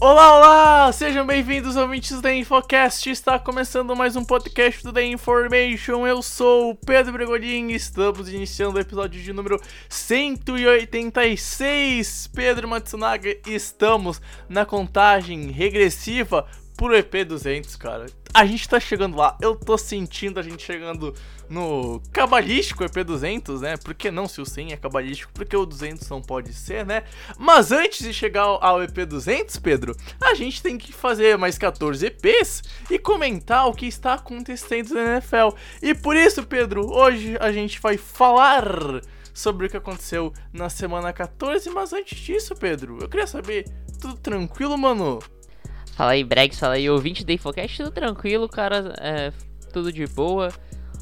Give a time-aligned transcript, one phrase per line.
[0.00, 0.92] Olá, olá!
[0.92, 3.10] Sejam bem-vindos, ouvintes da Infocast.
[3.10, 6.06] Está começando mais um podcast do The Information.
[6.06, 12.30] Eu sou o Pedro Bregolin e estamos iniciando o episódio de número 186.
[12.32, 16.46] Pedro Matsunaga, estamos na contagem regressiva
[16.78, 18.06] pro EP200, cara.
[18.32, 21.12] A gente tá chegando lá, eu tô sentindo a gente chegando
[21.50, 23.76] no cabalístico EP200, né?
[23.76, 25.32] Por que não se o 100 é cabalístico?
[25.34, 27.02] Porque o 200 não pode ser, né?
[27.36, 32.62] Mas antes de chegar ao EP200, Pedro, a gente tem que fazer mais 14 EPs
[32.88, 35.56] e comentar o que está acontecendo na NFL.
[35.82, 38.62] E por isso, Pedro, hoje a gente vai falar
[39.34, 43.68] sobre o que aconteceu na semana 14, mas antes disso, Pedro, eu queria saber,
[44.00, 45.18] tudo tranquilo, mano?
[45.98, 49.32] Fala aí, Bregs, fala aí, ouvinte do Infocast, tudo tranquilo, cara, é,
[49.72, 50.48] tudo de boa.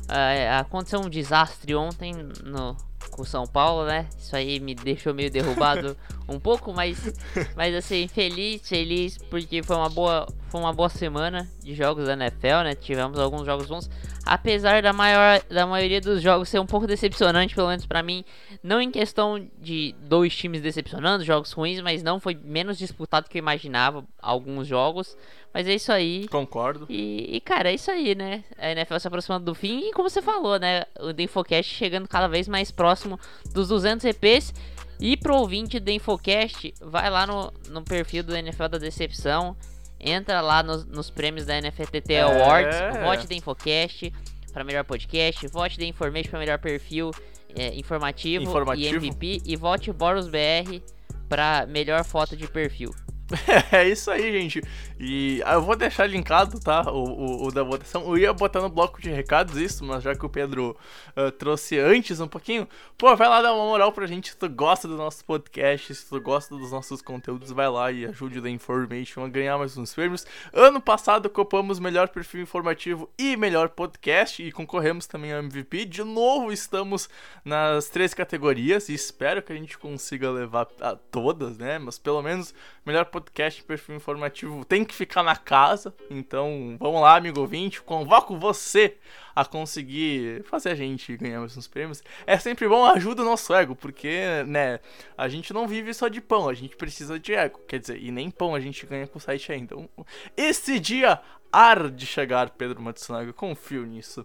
[0.09, 2.75] É, aconteceu um desastre ontem no,
[3.11, 4.09] com o São Paulo, né?
[4.19, 5.95] Isso aí me deixou meio derrubado
[6.27, 7.13] um pouco, mas,
[7.55, 12.15] mas assim, feliz, feliz, porque foi uma boa, foi uma boa semana de jogos da
[12.15, 12.75] NFL, né?
[12.75, 13.91] Tivemos alguns jogos bons,
[14.27, 18.25] apesar da, maior, da maioria dos jogos ser um pouco decepcionante, pelo menos pra mim,
[18.63, 23.39] não em questão de dois times decepcionando, jogos ruins, mas não foi menos disputado que
[23.39, 25.17] eu imaginava alguns jogos.
[25.55, 26.29] Mas é isso aí.
[26.29, 26.87] Concordo.
[26.91, 28.45] E, e, cara, é isso aí, né?
[28.59, 30.85] A NFL se aproximando do fim e como você falou, né?
[31.01, 33.19] O The Infocast chegando cada vez mais próximo
[33.55, 34.53] dos 200 EPs.
[35.01, 39.57] E pro ouvinte do Infocast, vai lá no, no perfil do NFL da Decepção.
[39.99, 42.21] Entra lá nos, nos prêmios da NFTT É.
[42.23, 42.77] Awards.
[43.03, 44.13] Vote da Infocast
[44.53, 45.47] para melhor podcast.
[45.49, 47.11] Vote da Information para melhor perfil
[47.55, 49.05] é, informativo, Informativo.
[49.05, 49.43] e MVP.
[49.45, 50.81] E vote Boros BR
[51.29, 52.95] para melhor foto de perfil.
[53.73, 54.63] É isso aí, gente.
[54.99, 56.91] E ah, eu vou deixar linkado, tá?
[56.91, 58.03] O, o, o da votação.
[58.03, 60.77] Eu ia botar no bloco de recados isso, mas já que o Pedro
[61.15, 62.67] ah, trouxe antes um pouquinho,
[62.97, 64.31] pô, vai lá dar uma moral pra gente.
[64.31, 68.07] Se tu gosta do nosso podcast, se tu gosta dos nossos conteúdos, vai lá e
[68.07, 70.27] ajude The Information a ganhar mais uns prêmios.
[70.53, 75.85] Ano passado copamos melhor perfil informativo e melhor podcast e concorremos também ao MVP.
[75.85, 77.09] De novo, estamos
[77.45, 81.79] nas três categorias e espero que a gente consiga levar a todas, né?
[81.79, 82.55] Mas pelo menos
[82.85, 85.95] melhor podcast e perfil informativo tem que ficar na casa.
[86.11, 88.97] Então, vamos lá, amigo ouvinte, convoco você
[89.35, 92.03] a conseguir fazer a gente ganhar mais uns prêmios.
[92.27, 94.81] É sempre bom, ajuda o nosso ego, porque, né,
[95.17, 97.61] a gente não vive só de pão, a gente precisa de ego.
[97.69, 99.75] Quer dizer, e nem pão a gente ganha com o site ainda.
[99.75, 99.89] Então,
[100.37, 101.21] esse dia
[101.53, 104.25] ar de chegar, Pedro Matsunaga, confio nisso.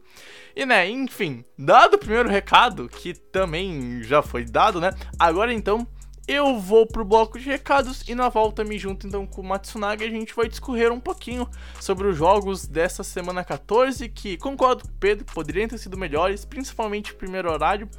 [0.55, 4.91] E né, enfim, dado o primeiro recado, que também já foi dado, né?
[5.17, 5.87] Agora então,
[6.27, 10.03] eu vou pro bloco de recados e na volta me junto então com o Matsunaga
[10.03, 11.49] e a gente vai discorrer um pouquinho
[11.79, 16.45] sobre os jogos dessa semana 14, que concordo com o Pedro, poderiam ter sido melhores,
[16.45, 17.89] principalmente o primeiro horário.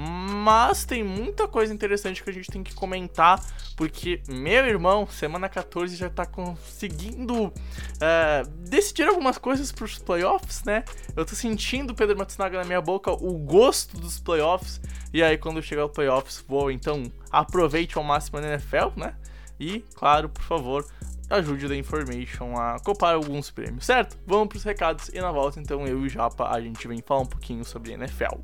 [0.00, 3.44] Mas tem muita coisa interessante que a gente tem que comentar,
[3.76, 7.52] porque meu irmão, semana 14 já tá conseguindo
[8.00, 10.84] é, decidir algumas coisas pros playoffs, né?
[11.16, 14.80] Eu tô sentindo, Pedro Matsunaga, na minha boca o gosto dos playoffs.
[15.12, 19.16] E aí, quando chegar o playoffs, vou então aproveite ao máximo a NFL, né?
[19.58, 20.86] E, claro, por favor,
[21.28, 24.16] ajude o The Information a copar alguns prêmios, certo?
[24.24, 27.22] Vamos pros recados e na volta, então, eu e o Japa, a gente vem falar
[27.22, 28.36] um pouquinho sobre NFL.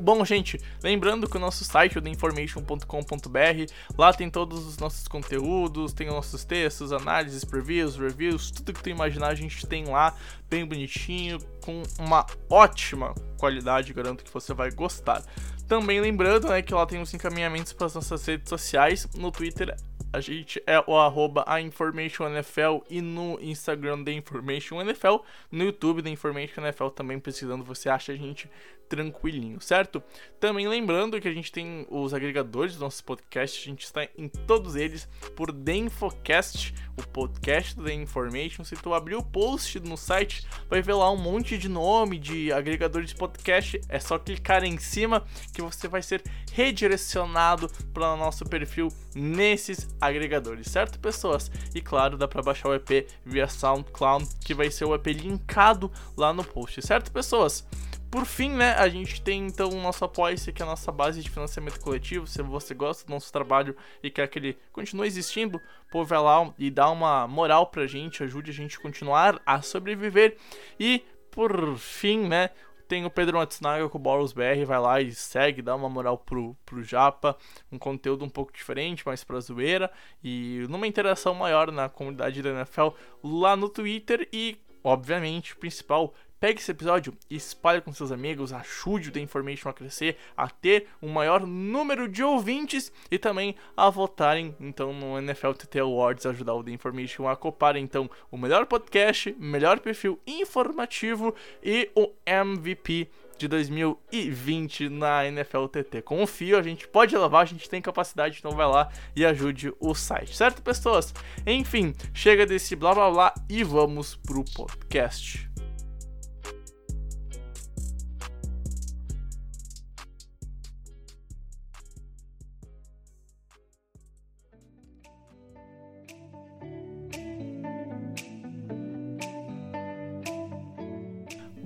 [0.00, 5.06] Bom, gente, lembrando que o nosso site é o theinformation.com.br, lá tem todos os nossos
[5.06, 9.84] conteúdos, tem os nossos textos, análises, previews, reviews, tudo que tu imaginar a gente tem
[9.84, 10.16] lá,
[10.48, 15.22] bem bonitinho, com uma ótima qualidade, garanto que você vai gostar.
[15.68, 19.76] Também lembrando, né, que lá tem os encaminhamentos para as nossas redes sociais, no Twitter
[20.12, 25.16] a gente é o arroba a Information NFL e no Instagram da Information NFL,
[25.52, 28.50] no YouTube da Information NFL também precisando, você acha a gente
[28.90, 30.02] tranquilinho, certo?
[30.40, 34.28] Também lembrando que a gente tem os agregadores dos nossos podcasts, a gente está em
[34.28, 38.64] todos eles por The Infocast, o podcast The Information.
[38.64, 42.52] Se tu abrir o post no site, vai ver lá um monte de nome de
[42.52, 43.80] agregadores de podcast.
[43.88, 46.22] É só clicar em cima que você vai ser
[46.52, 51.48] redirecionado para o nosso perfil nesses agregadores, certo, pessoas?
[51.72, 55.92] E claro, dá para baixar o EP via SoundCloud, que vai ser o EP linkado
[56.16, 57.64] lá no post, certo, pessoas?
[58.10, 61.22] Por fim, né, a gente tem então o nosso apoia-se, que é a nossa base
[61.22, 62.26] de financiamento coletivo.
[62.26, 65.60] Se você gosta do nosso trabalho e quer que ele continue existindo,
[65.92, 69.62] pô, vai lá e dá uma moral pra gente, ajude a gente a continuar a
[69.62, 70.36] sobreviver.
[70.78, 72.50] E, por fim, né,
[72.88, 76.18] tem o Pedro Matsunaga com o Boros BR, vai lá e segue, dá uma moral
[76.18, 77.36] pro, pro Japa,
[77.70, 79.88] um conteúdo um pouco diferente, mais pra zoeira,
[80.24, 82.88] e numa interação maior na comunidade da NFL
[83.22, 88.50] lá no Twitter e, obviamente, o principal, Pegue esse episódio e espalhe com seus amigos,
[88.50, 93.54] ajude o The Information a crescer, a ter um maior número de ouvintes e também
[93.76, 98.38] a votarem então no NFL TT Awards, ajudar o The Information a copar então o
[98.38, 106.00] melhor podcast, melhor perfil informativo e o MVP de 2020 na NFL TT.
[106.00, 109.94] Confio, a gente pode levar, a gente tem capacidade, então vai lá e ajude o
[109.94, 111.12] site, certo, pessoas?
[111.46, 115.49] Enfim, chega desse blá blá blá e vamos pro podcast.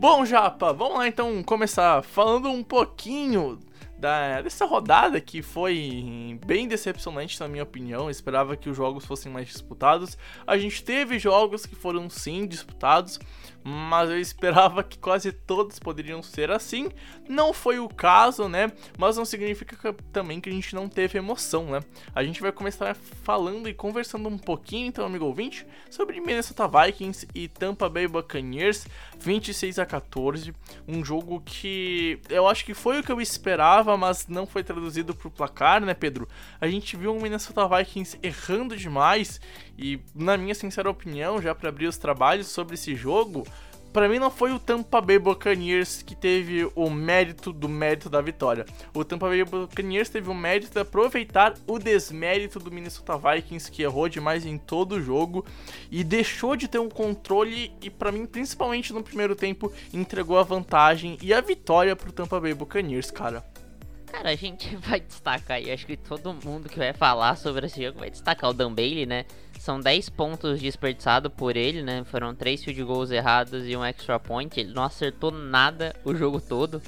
[0.07, 3.59] Bom, Japa, vamos lá então começar falando um pouquinho
[3.99, 8.03] da, dessa rodada que foi bem decepcionante na minha opinião.
[8.03, 10.19] Eu esperava que os jogos fossem mais disputados.
[10.47, 13.19] A gente teve jogos que foram sim disputados,
[13.65, 16.91] mas eu esperava que quase todos poderiam ser assim.
[17.27, 18.71] Não foi o caso, né?
[18.99, 21.81] Mas não significa também que a gente não teve emoção, né?
[22.15, 27.27] A gente vai começar falando e conversando um pouquinho, então, amigo ouvinte, sobre Minnesota Vikings
[27.35, 28.87] e Tampa Bay Buccaneers
[29.19, 30.55] 26 a 14.
[30.87, 35.15] Um jogo que eu acho que foi o que eu esperava, mas não foi traduzido
[35.15, 36.29] pro placar, né, Pedro?
[36.61, 39.41] A gente viu um Minnesota Vikings errando demais
[39.79, 43.47] e, na minha sincera opinião, já para abrir os trabalhos sobre esse jogo,
[43.95, 48.21] para mim não foi o Tampa Bay Buccaneers que teve o mérito do mérito da
[48.21, 48.67] vitória.
[48.93, 53.85] O Tampa Bay Buccaneers teve o mérito de aproveitar o desmérito do Minnesota Vikings que
[53.85, 55.47] errou demais em todo o jogo
[55.93, 60.43] e deixou de ter um controle e para mim principalmente no primeiro tempo entregou a
[60.43, 63.45] vantagem e a vitória pro Tampa Bay Buccaneers, cara.
[64.07, 67.81] Cara, a gente vai destacar aí, acho que todo mundo que vai falar sobre esse
[67.81, 69.25] jogo vai destacar o Dan Bailey, né?
[69.65, 72.05] São 10 pontos desperdiçados por ele, né?
[72.05, 74.61] Foram 3 field goals errados e um extra point.
[74.61, 76.83] Ele não acertou nada o jogo todo.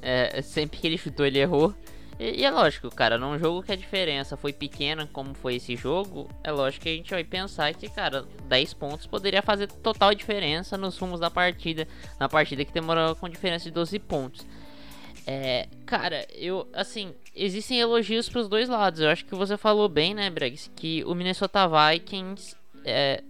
[0.00, 1.74] É, sempre que ele chutou, ele errou.
[2.20, 5.74] E, e, é lógico, cara, num jogo que a diferença foi pequena, como foi esse
[5.74, 10.14] jogo, é lógico que a gente vai pensar que, cara, 10 pontos poderia fazer total
[10.14, 11.88] diferença nos rumos da partida.
[12.16, 14.46] Na partida que demorou com diferença de 12 pontos.
[15.26, 19.00] É, cara, eu, assim, existem elogios para os dois lados.
[19.00, 22.54] Eu acho que você falou bem, né, Bregs, que o Minnesota Vikings
[22.84, 23.24] é,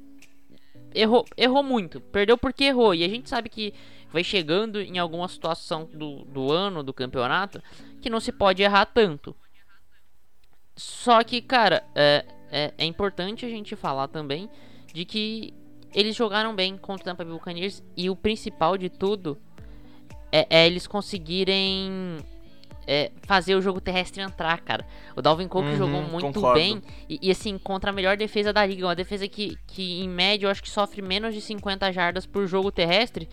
[0.93, 2.01] errou, errou muito.
[2.01, 2.93] Perdeu porque errou.
[2.93, 3.73] E a gente sabe que
[4.12, 7.62] vai chegando em alguma situação do, do ano, do campeonato,
[8.03, 9.35] que não se pode errar tanto.
[10.77, 14.51] Só que, cara, é, é, é importante a gente falar também
[14.93, 15.55] de que
[15.95, 19.38] eles jogaram bem contra o Tampa Bay Buccaneers e o principal de tudo
[20.33, 22.19] é, é eles conseguirem
[22.90, 24.85] é, fazer o jogo terrestre entrar, cara.
[25.14, 26.59] O Dalvin Cook uhum, jogou muito concordo.
[26.59, 28.85] bem e, e, assim, contra a melhor defesa da liga.
[28.85, 32.49] Uma defesa que, que, em média, eu acho que sofre menos de 50 jardas por
[32.49, 33.28] jogo terrestre.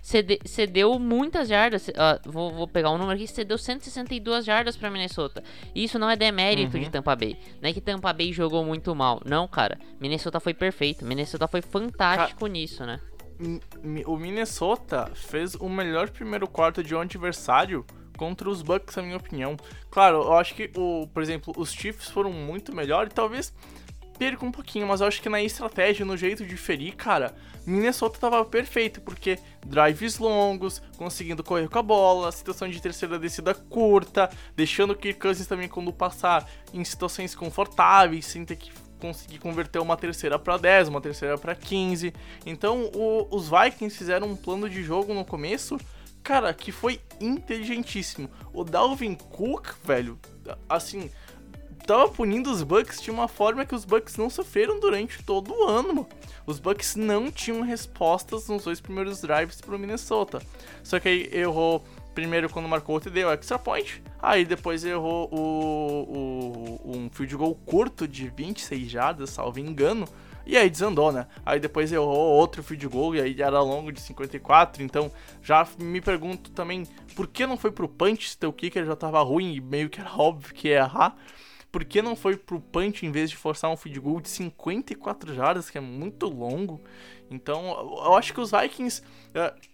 [0.00, 1.88] Cede, cedeu muitas jardas.
[1.88, 1.92] Uh,
[2.24, 5.44] vou, vou, pegar um número aqui: cedeu 162 jardas para Minnesota.
[5.74, 6.82] Isso não é demérito uhum.
[6.82, 7.36] de Tampa Bay.
[7.60, 9.20] Não é que Tampa Bay jogou muito mal.
[9.26, 9.78] Não, cara.
[10.00, 11.04] Minnesota foi perfeito.
[11.04, 12.98] Minnesota foi fantástico nisso, né?
[14.06, 17.84] o Minnesota fez o melhor primeiro quarto de um adversário
[18.16, 19.56] contra os Bucks, na minha opinião.
[19.90, 23.52] Claro, eu acho que, o, por exemplo, os Chiefs foram muito melhor e talvez
[24.18, 27.34] perca um pouquinho, mas eu acho que na estratégia, no jeito de ferir, cara,
[27.66, 33.54] Minnesota tava perfeito, porque drives longos, conseguindo correr com a bola, situação de terceira descida
[33.54, 39.38] curta, deixando o Kirk Cousins também quando passar em situações confortáveis, sem ter que conseguir
[39.38, 42.14] converter uma terceira para 10, uma terceira para 15.
[42.46, 45.76] Então, o, os Vikings fizeram um plano de jogo no começo,
[46.22, 48.30] cara, que foi inteligentíssimo.
[48.52, 50.18] O Dalvin Cook, velho,
[50.68, 51.10] assim,
[51.86, 55.64] tava punindo os Bucks de uma forma que os Bucks não sofreram durante todo o
[55.64, 56.06] ano.
[56.46, 60.40] Os Bucks não tinham respostas nos dois primeiros drives pro Minnesota.
[60.82, 64.02] Só que aí errou primeiro quando marcou o TD, o extra point.
[64.20, 70.06] Aí depois errou o, o, um field goal curto de 26 jardas, salvo engano.
[70.44, 71.26] E aí desandou, né?
[71.44, 74.82] Aí depois errou outro field goal e aí era longo de 54.
[74.82, 75.10] Então
[75.42, 76.84] já me pergunto também
[77.14, 80.00] por que não foi pro punch se teu kicker já tava ruim e meio que
[80.00, 81.16] era óbvio que ia errar.
[81.70, 85.34] Por que não foi pro punch em vez de forçar um field goal de 54
[85.34, 86.82] jardas, que é muito longo?
[87.30, 89.02] Então, eu acho que os Vikings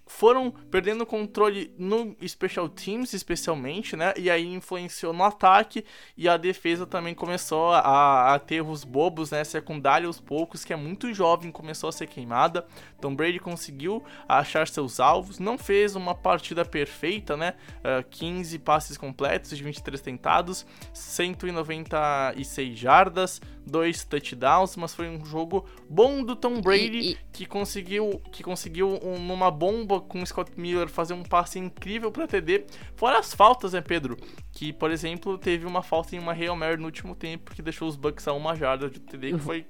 [0.08, 4.14] foram perdendo controle no Special Teams, especialmente, né?
[4.16, 5.84] E aí influenciou no ataque
[6.16, 9.44] e a defesa também começou a, a ter erros bobos, né?
[9.44, 12.66] Secundária aos poucos, que é muito jovem, começou a ser queimada.
[13.00, 17.54] Tom Brady conseguiu achar seus alvos, não fez uma partida perfeita, né?
[17.78, 25.66] Uh, 15 passes completos de 23 tentados, 196 jardas, dois touchdowns, mas foi um jogo
[25.88, 27.18] bom do Tom Brady e, e...
[27.32, 32.12] que conseguiu que conseguiu um, numa bomba com o Scott Miller fazer um passe incrível
[32.12, 32.66] para TD.
[32.94, 34.16] Fora as faltas, né, Pedro?
[34.52, 37.88] Que, por exemplo, teve uma falta em uma Hail Mary no último tempo que deixou
[37.88, 39.40] os Bucks a uma jarda de TD que uhum.
[39.40, 39.66] foi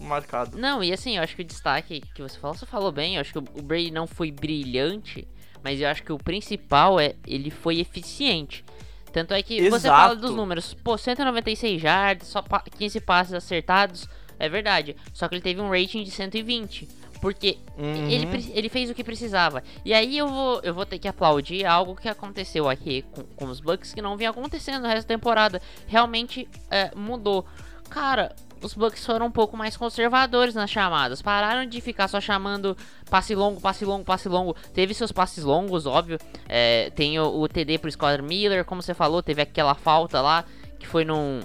[0.00, 0.58] marcado.
[0.58, 3.20] Não, e assim, eu acho que o destaque que você falou, você falou bem, eu
[3.20, 5.28] acho que o Brady não foi brilhante,
[5.62, 8.64] mas eu acho que o principal é ele foi eficiente.
[9.12, 9.82] Tanto é que Exato.
[9.82, 12.42] você fala dos números, pô, 196 yards, só
[12.78, 14.08] 15 passes acertados,
[14.38, 14.96] é verdade.
[15.12, 16.88] Só que ele teve um rating de 120.
[17.20, 18.08] Porque uhum.
[18.08, 19.62] ele, ele fez o que precisava.
[19.84, 23.44] E aí eu vou, eu vou ter que aplaudir algo que aconteceu aqui com, com
[23.46, 25.60] os Bucks que não vinha acontecendo no resto da temporada.
[25.86, 27.44] Realmente é, mudou.
[27.90, 31.20] Cara, os Bucks foram um pouco mais conservadores nas chamadas.
[31.20, 32.76] Pararam de ficar só chamando
[33.10, 34.54] passe longo, passe longo, passe longo.
[34.72, 36.18] Teve seus passes longos, óbvio.
[36.48, 40.44] É, tem o, o TD pro Squadron Miller, como você falou, teve aquela falta lá
[40.78, 41.40] que foi num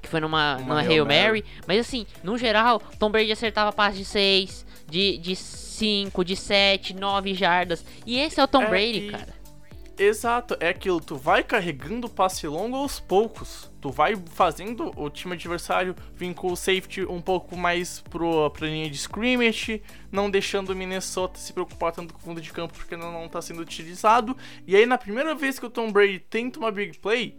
[0.00, 1.22] que foi numa, Uma numa Hail Mary.
[1.26, 1.44] Mary.
[1.66, 6.94] Mas assim, no geral, Tom Brady acertava passe de 6, de, de 5, de 7,
[6.94, 7.84] 9 jardas.
[8.04, 9.10] E esse é o Tom é, Brady, e...
[9.10, 9.40] cara.
[10.02, 13.70] Exato, é aquilo, tu vai carregando o passe longo aos poucos.
[13.82, 18.66] Tu vai fazendo o time adversário vir com o safety um pouco mais pro, pra
[18.66, 22.72] linha de scrimmage, não deixando o Minnesota se preocupar tanto com o fundo de campo
[22.72, 24.34] porque não, não tá sendo utilizado.
[24.66, 27.36] E aí, na primeira vez que o Tom Brady tenta uma big play,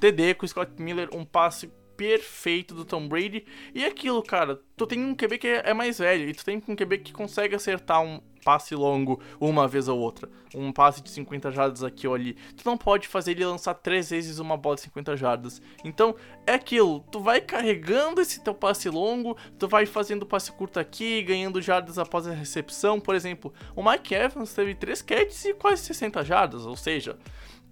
[0.00, 3.44] TD com o Scott Miller, um passe perfeito do Tom Brady.
[3.74, 6.74] E aquilo, cara, tu tem um QB que é mais velho, e tu tem um
[6.74, 10.26] QB que consegue acertar um passe longo uma vez ou outra.
[10.54, 12.38] Um passe de 50 jardas aqui ou ali.
[12.56, 15.60] Tu não pode fazer ele lançar três vezes uma bola de 50 jardas.
[15.84, 16.16] Então,
[16.46, 21.22] é aquilo, tu vai carregando esse teu passe longo, tu vai fazendo passe curto aqui,
[21.22, 22.98] ganhando jardas após a recepção.
[22.98, 27.18] Por exemplo, o Mike Evans teve 3 catches e quase 60 jardas, ou seja,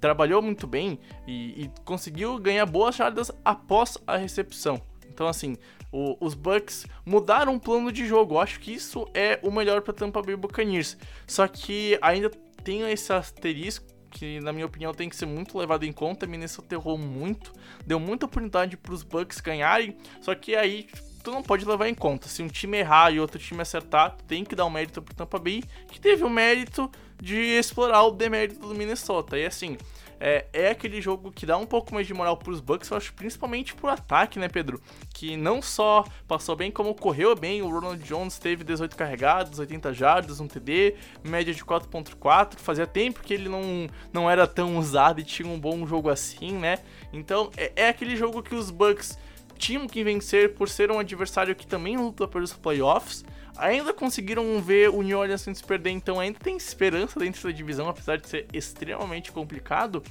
[0.00, 4.80] trabalhou muito bem e, e conseguiu ganhar boas jardas após a recepção.
[5.08, 5.56] Então, assim,
[5.90, 8.34] o, os Bucks mudaram o plano de jogo.
[8.34, 10.96] Eu acho que isso é o melhor para Tampa Bay Buccaneers.
[11.26, 12.30] Só que ainda
[12.62, 16.26] tem esse asterisco que na minha opinião tem que ser muito levado em conta.
[16.26, 17.52] Minnesota errou muito,
[17.86, 20.88] deu muita oportunidade para os Bucks ganharem, só que aí
[21.22, 22.28] tu não pode levar em conta.
[22.28, 25.14] Se um time errar e outro time acertar, tem que dar o um mérito pro
[25.14, 29.38] Tampa Bay, que teve o mérito de explorar o demérito do Minnesota.
[29.38, 29.76] E assim,
[30.20, 33.12] é, é aquele jogo que dá um pouco mais de moral pros Bucks, eu acho,
[33.14, 34.80] principalmente pro ataque, né, Pedro?
[35.14, 37.62] Que não só passou bem, como correu bem.
[37.62, 42.56] O Ronald Jones teve 18 carregados, 80 jardas, um TD, média de 4.4.
[42.56, 46.52] Fazia tempo que ele não, não era tão usado e tinha um bom jogo assim,
[46.52, 46.78] né?
[47.12, 49.18] Então, é, é aquele jogo que os Bucks
[49.56, 53.24] tinham que vencer por ser um adversário que também luta pelos playoffs
[53.58, 57.88] ainda conseguiram ver o New Orleans se perder, então ainda tem esperança dentro da divisão,
[57.88, 60.02] apesar de ser extremamente complicado.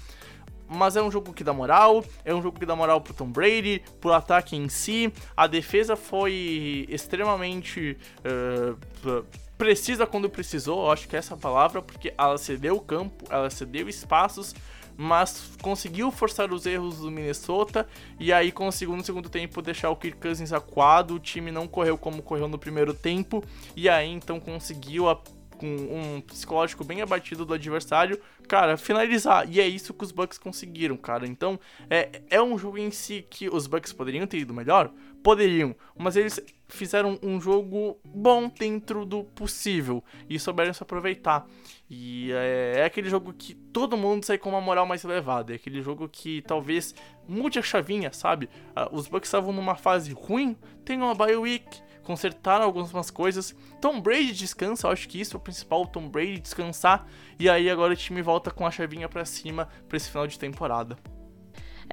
[0.69, 3.31] Mas é um jogo que dá moral, é um jogo que dá moral pro Tom
[3.31, 5.13] Brady, pro ataque em si.
[5.35, 9.25] A defesa foi extremamente uh,
[9.57, 13.87] precisa quando precisou, acho que é essa palavra, porque ela cedeu o campo, ela cedeu
[13.89, 14.53] espaços
[14.97, 17.87] mas conseguiu forçar os erros do Minnesota
[18.19, 21.97] e aí conseguiu no segundo tempo deixar o Kirk Cousins acuado, o time não correu
[21.97, 23.43] como correu no primeiro tempo
[23.75, 25.21] e aí então conseguiu a,
[25.57, 29.49] com um psicológico bem abatido do adversário, cara, finalizar.
[29.49, 31.27] E é isso que os Bucks conseguiram, cara.
[31.27, 34.91] Então, é, é um jogo em si que os Bucks poderiam ter ido melhor?
[35.23, 36.39] Poderiam, mas eles
[36.69, 41.47] fizeram um jogo bom dentro do possível e souberam se aproveitar.
[41.89, 45.53] E é, é, aquele jogo que todo mundo sai com uma moral mais elevada.
[45.53, 46.93] É aquele jogo que talvez
[47.27, 48.49] mude a chavinha, sabe?
[48.75, 53.55] Uh, os Bucks estavam numa fase ruim, tem uma bye week, consertaram algumas coisas.
[53.79, 57.07] Tom Brady descansa, eu acho que isso é o principal, Tom Brady descansar.
[57.39, 60.37] E aí agora o time volta com a chavinha para cima para esse final de
[60.37, 60.97] temporada.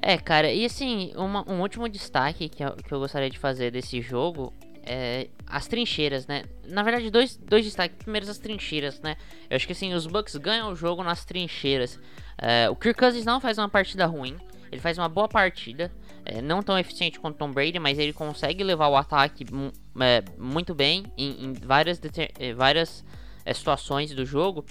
[0.01, 3.71] É, cara, e assim, uma- um último destaque que eu, que eu gostaria de fazer
[3.71, 4.53] desse jogo
[4.85, 6.43] é as trincheiras, né?
[6.67, 7.97] Na verdade, dois, dois destaques.
[7.97, 9.15] Primeiro, as trincheiras, né?
[9.49, 11.99] Eu acho que assim, os Bucks ganham o jogo nas trincheiras.
[12.37, 14.37] É, o Kirk Cousins não faz uma partida ruim,
[14.71, 15.91] ele faz uma boa partida.
[16.25, 19.45] é, não tão eficiente quanto Tom Brady, mas ele consegue levar o ataque
[20.01, 22.01] é, muito bem em, em várias,
[22.39, 23.05] eh, várias
[23.45, 24.65] é, situações do jogo.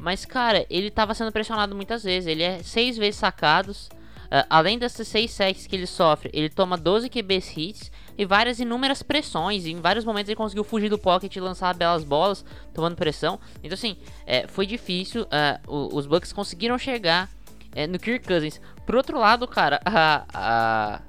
[0.00, 2.28] Mas, cara, ele tava sendo pressionado muitas vezes.
[2.28, 3.88] Ele é seis vezes sacados.
[4.34, 8.58] Ah, além dessas 6 sacks que ele sofre, ele toma 12 QBs hits e várias
[8.58, 9.66] inúmeras pressões.
[9.66, 13.38] Em vários momentos ele conseguiu fugir do pocket e lançar belas bolas, tomando pressão.
[13.62, 13.94] Então, assim,
[14.26, 15.26] é, foi difícil.
[15.68, 17.28] o- os Bucks conseguiram chegar
[17.74, 18.58] é, no Kirk Cousins.
[18.86, 21.00] Por outro lado, cara, a, a,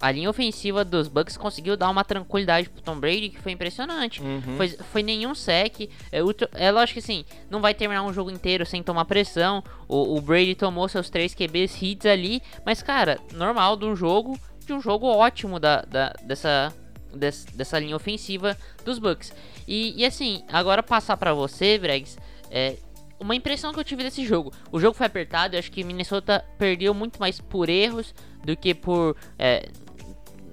[0.00, 4.20] a linha ofensiva dos Bucks conseguiu dar uma tranquilidade pro Tom Brady que foi impressionante.
[4.56, 5.90] Foi, foi nenhum sec.
[6.12, 6.20] É,
[6.54, 9.62] é lógico que assim, não vai terminar um jogo inteiro sem tomar pressão.
[9.88, 12.40] O, o Brady tomou seus 3 QBs hits ali.
[12.64, 16.72] Mas, cara, normal de um jogo, de um jogo ótimo da, da- dessa,
[17.12, 19.32] des- dessa linha ofensiva dos Bucks.
[19.66, 22.16] E, e assim, agora passar pra você, Bregs,
[22.50, 22.76] é,
[23.18, 24.52] uma impressão que eu tive desse jogo.
[24.70, 28.14] O jogo foi apertado, eu acho que Minnesota perdeu muito mais por erros
[28.44, 29.68] do que por é,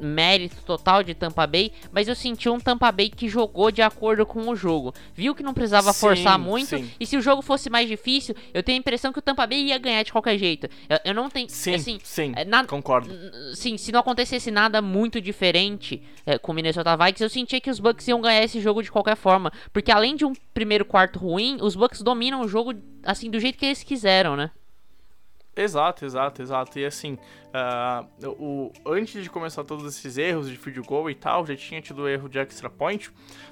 [0.01, 4.25] mérito total de Tampa Bay, mas eu senti um Tampa Bay que jogou de acordo
[4.25, 4.93] com o jogo.
[5.13, 6.89] Viu que não precisava Sim, forçar muito, sim.
[6.99, 9.63] e se o jogo fosse mais difícil, eu tenho a impressão que o Tampa Bay
[9.67, 10.67] ia ganhar de qualquer jeito.
[10.89, 11.49] Eu, eu não tenho.
[11.49, 13.09] Sim, assim, sim, é, nada- concordo.
[13.53, 17.69] Sim, se não acontecesse nada muito diferente é, com o Minnesota Vikings, eu sentia que
[17.69, 19.51] os Bucks iam ganhar esse jogo de qualquer forma.
[19.71, 22.73] Porque além de um primeiro quarto ruim, os Bucks dominam o jogo
[23.03, 24.51] assim do jeito que eles quiseram, né?
[25.55, 26.77] Exato, exato, exato.
[26.77, 27.17] E assim,
[27.53, 28.05] ah,
[28.37, 32.09] o, antes de começar todos esses erros de field goal e tal, já tinha tido
[32.09, 33.09] erro de extra point,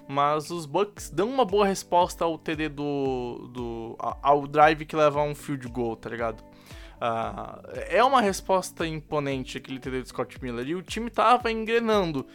[0.07, 3.49] mas os Bucks dão uma boa resposta ao TD do.
[3.53, 6.43] do ao drive que leva a um field goal, tá ligado?
[6.99, 10.67] Ah, é uma resposta imponente aquele TD do Scott Miller.
[10.67, 12.25] E o time tava engrenando.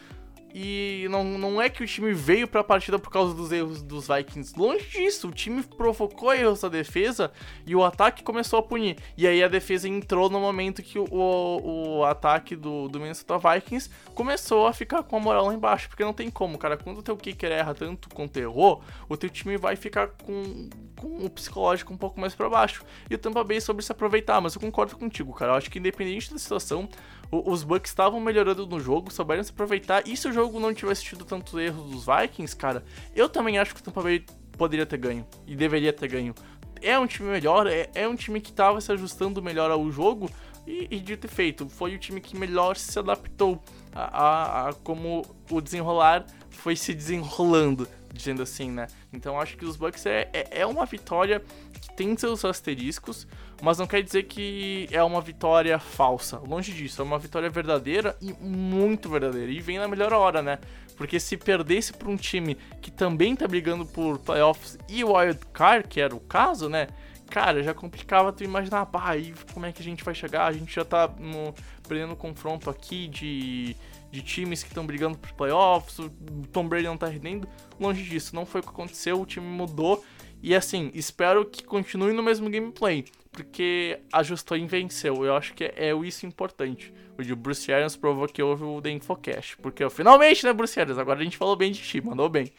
[0.53, 4.07] E não, não é que o time veio pra partida por causa dos erros dos
[4.07, 4.57] Vikings.
[4.57, 7.31] Longe disso, o time provocou erros da defesa
[7.65, 8.97] e o ataque começou a punir.
[9.17, 13.37] E aí a defesa entrou no momento que o, o, o ataque do, do Minnesota
[13.37, 15.87] Vikings começou a ficar com a moral lá embaixo.
[15.89, 16.77] Porque não tem como, cara.
[16.77, 21.25] Quando o teu kicker erra tanto quanto errou, o teu time vai ficar com, com
[21.25, 22.83] o psicológico um pouco mais pra baixo.
[23.09, 24.39] E o Tampa Bay sobre se aproveitar.
[24.41, 25.53] Mas eu concordo contigo, cara.
[25.53, 26.87] Eu acho que independente da situação,
[27.31, 30.07] os Bucks estavam melhorando no jogo, souberam se aproveitar.
[30.07, 32.83] E se o jogo não tivesse tido tantos erros dos Vikings, cara,
[33.15, 34.25] eu também acho que o Tampa Bay
[34.57, 35.25] poderia ter ganho.
[35.47, 36.35] E deveria ter ganho.
[36.81, 40.29] É um time melhor, é, é um time que tava se ajustando melhor ao jogo.
[40.67, 44.73] E, e dito e feito, foi o time que melhor se adaptou a, a- a
[44.73, 48.87] como o desenrolar foi se desenrolando, dizendo assim, né?
[49.13, 51.41] Então acho que os Bucks é, é, é uma vitória
[51.81, 53.27] que tem seus asteriscos,
[53.61, 56.39] mas não quer dizer que é uma vitória falsa.
[56.39, 59.51] Longe disso, é uma vitória verdadeira e muito verdadeira.
[59.51, 60.59] E vem na melhor hora, né?
[60.95, 65.87] Porque se perdesse para um time que também tá brigando por playoffs e wild card,
[65.87, 66.87] que era o caso, né?
[67.29, 70.47] Cara, já complicava tu imaginar, pá, aí como é que a gente vai chegar?
[70.47, 71.53] A gente já tá no,
[71.87, 73.75] perdendo confronto aqui de,
[74.11, 76.09] de times que estão brigando por playoffs, o
[76.51, 77.47] Tom Brady não tá rendendo.
[77.79, 80.03] Longe disso, não foi o que aconteceu, o time mudou.
[80.41, 85.25] E assim, espero que continue no mesmo gameplay, porque ajustou e venceu.
[85.25, 86.93] Eu acho que é, é isso importante.
[87.17, 90.97] O de Bruce Arians provou que houve o The Infocast, porque finalmente, né, Bruce Arians?
[90.97, 92.53] Agora a gente falou bem de ti, mandou bem.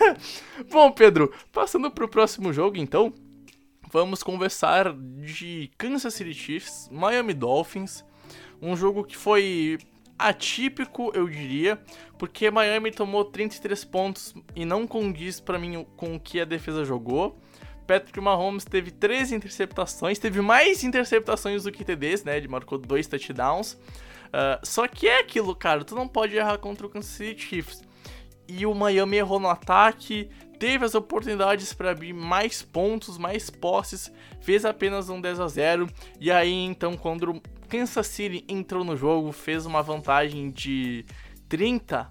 [0.70, 3.14] Bom, Pedro, passando pro próximo jogo, então,
[3.90, 8.04] vamos conversar de Kansas City Chiefs, Miami Dolphins,
[8.60, 9.78] um jogo que foi
[10.18, 11.78] atípico, eu diria,
[12.18, 16.84] porque Miami tomou 33 pontos e não condiz pra mim com o que a defesa
[16.84, 17.38] jogou.
[17.86, 22.36] Patrick Mahomes teve 13 interceptações, teve mais interceptações do que TDs, né?
[22.36, 23.76] Ele marcou dois touchdowns.
[24.36, 27.84] Ah, só que é aquilo, cara, tu não pode errar contra o Kansas City Chiefs.
[28.48, 30.28] E o Miami errou no ataque,
[30.64, 35.90] teve as oportunidades para abrir mais pontos, mais posses, fez apenas um 10 a 0
[36.18, 41.04] e aí então quando o Kansas City entrou no jogo, fez uma vantagem de
[41.50, 42.08] 30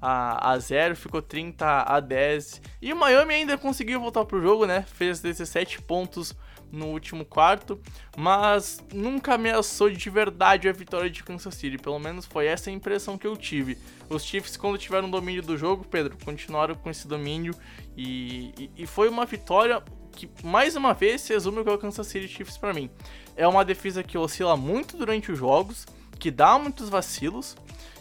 [0.00, 2.60] a, a 0, ficou 30 a 10.
[2.82, 4.82] E o Miami ainda conseguiu voltar pro jogo, né?
[4.82, 6.34] Fez 17 pontos
[6.72, 7.78] no último quarto,
[8.16, 11.76] mas nunca ameaçou de verdade a vitória de Kansas City.
[11.76, 13.76] Pelo menos foi essa a impressão que eu tive.
[14.08, 17.54] Os Chiefs, quando tiveram domínio do jogo, Pedro, continuaram com esse domínio
[17.96, 19.82] e, e, e foi uma vitória
[20.12, 22.90] que, mais uma vez, resume o que é o Kansas City Chiefs para mim.
[23.36, 25.86] É uma defesa que oscila muito durante os jogos,
[26.18, 27.56] que dá muitos vacilos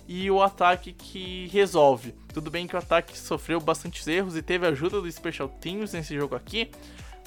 [0.07, 2.13] e o ataque que resolve.
[2.33, 6.15] Tudo bem que o ataque sofreu bastantes erros e teve ajuda do Special Teams nesse
[6.15, 6.69] jogo aqui,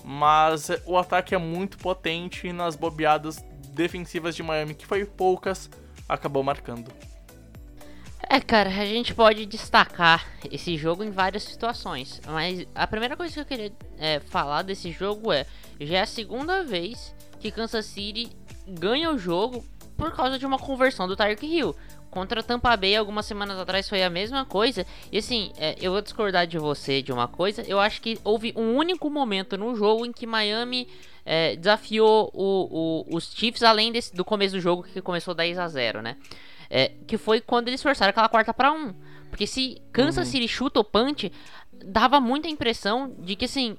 [0.04, 5.70] mas o ataque é muito potente nas bobeadas defensivas de Miami, que foi poucas,
[6.06, 6.92] acabou marcando.
[8.28, 13.32] É, cara, a gente pode destacar esse jogo em várias situações, mas a primeira coisa
[13.32, 15.46] que eu queria é, falar desse jogo é:
[15.80, 18.30] já é a segunda vez que Kansas City
[18.66, 19.64] ganha o jogo
[19.96, 21.76] por causa de uma conversão do Tyreek Hill.
[22.14, 24.86] Contra Tampa Bay, algumas semanas atrás, foi a mesma coisa.
[25.10, 27.62] E assim, é, eu vou discordar de você de uma coisa.
[27.62, 30.86] Eu acho que houve um único momento no jogo em que Miami
[31.26, 35.58] é, desafiou o, o, os Chiefs, além desse, do começo do jogo, que começou 10
[35.58, 36.16] a 0 né?
[36.70, 38.94] É, que foi quando eles forçaram aquela quarta para um.
[39.28, 40.32] Porque se Kansas uhum.
[40.32, 41.32] City chuta o punch,
[41.84, 43.76] dava muita impressão de que assim,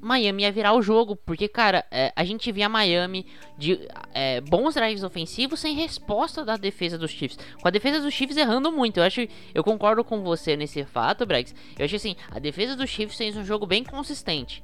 [0.00, 3.78] Miami ia virar o jogo, porque, cara, é, a gente via Miami de
[4.14, 7.38] é, bons drives ofensivos sem resposta da defesa dos Chiefs.
[7.60, 8.98] Com a defesa dos Chiefs errando muito.
[8.98, 11.54] Eu acho, eu concordo com você nesse fato, Brex.
[11.78, 14.62] Eu acho assim, a defesa dos Chiefs fez um jogo bem consistente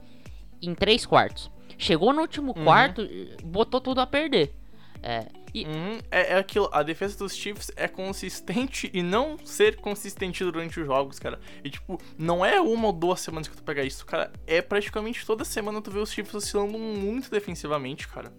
[0.63, 1.51] em três quartos.
[1.77, 2.65] Chegou no último uhum.
[2.65, 3.07] quarto,
[3.43, 4.55] botou tudo a perder.
[5.03, 5.65] É, e...
[5.65, 10.81] Uhum, é, é, aquilo, a defesa dos Chiefs é consistente e não ser consistente durante
[10.81, 11.39] os jogos, cara.
[11.63, 14.33] E tipo, não é uma ou duas semanas que tu pega isso, cara.
[14.49, 18.33] É praticamente toda semana tu vê os Chiefs oscilando muito defensivamente, cara.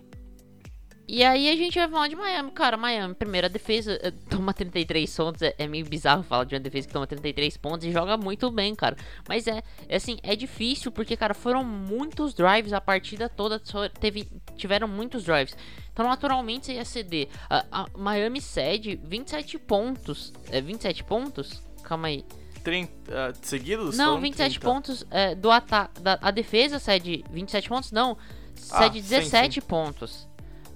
[1.07, 2.77] E aí a gente vai falar de Miami, cara.
[2.77, 5.41] Miami, primeira defesa, eh, toma 33 pontos.
[5.43, 8.49] É, é, meio bizarro falar de uma defesa que toma 33 pontos e joga muito
[8.49, 8.97] bem, cara.
[9.29, 13.61] Mas é, é assim, é difícil porque, cara, foram muitos drives a partida toda.
[13.99, 15.55] Teve, tiveram muitos drives.
[15.95, 17.29] Então, naturalmente, você ia ceder.
[17.49, 20.33] A, a Miami cede 27 pontos.
[20.51, 21.63] É 27 pontos?
[21.83, 22.25] Calma aí.
[22.65, 23.97] 30 uh, ah, seguidos?
[23.97, 24.65] Não, 27 30.
[24.65, 26.01] pontos é, do ataque.
[26.21, 27.91] A defesa cede 27 pontos?
[27.93, 28.17] Não.
[28.55, 29.65] Cede ah, 17 sim, sim.
[29.65, 30.27] pontos.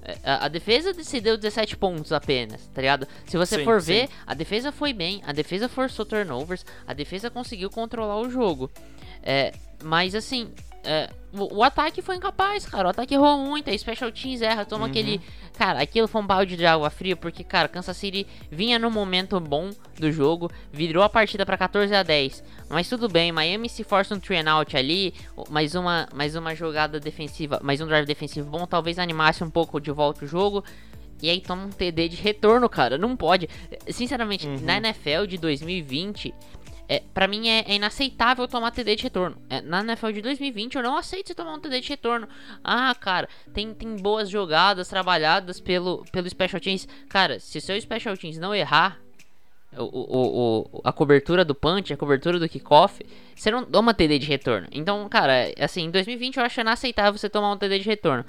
[0.01, 3.05] É, a, a, defesa decidiu 17 pontos apenas, tá ligado?
[3.27, 7.29] Se você sim, for ver, a defesa foi bem, a defesa forçou turnovers, a defesa
[7.29, 8.71] conseguiu controlar o jogo.
[9.21, 9.53] É,
[9.83, 10.53] mas assim,
[10.83, 12.87] é, o, o, ataque foi incapaz, cara.
[12.87, 13.69] O ataque errou muito.
[13.69, 14.89] A Special Teams erra, toma uhum.
[14.89, 15.21] aquele.
[15.57, 19.39] Cara, aquilo foi um balde de água fria, porque, cara, Kansas City vinha no momento
[19.39, 22.43] bom do jogo, virou a partida para 14 a 10.
[22.69, 25.13] Mas tudo bem, Miami se força um three and out ali,
[25.49, 29.81] mais uma, mais uma jogada defensiva, mais um drive defensivo bom, talvez animasse um pouco
[29.81, 30.63] de volta o jogo.
[31.21, 32.97] E aí toma um TD de retorno, cara.
[32.97, 33.49] Não pode.
[33.89, 34.59] Sinceramente, uhum.
[34.61, 36.33] na NFL de 2020,
[36.89, 39.37] é, para mim é, é, inaceitável tomar TD de retorno.
[39.47, 42.27] É, na NFL de 2020 eu não aceito você tomar um TD de retorno.
[42.63, 46.87] Ah, cara, tem, tem boas jogadas trabalhadas pelo, pelo Special Teams.
[47.07, 48.99] Cara, se seu Special Teams não errar
[49.77, 54.17] o, o, o, a cobertura do punch, a cobertura do kickoff, você não toma TD
[54.17, 54.67] de retorno.
[54.71, 58.25] Então, cara, assim, em 2020 eu acho inaceitável você tomar um TD de retorno.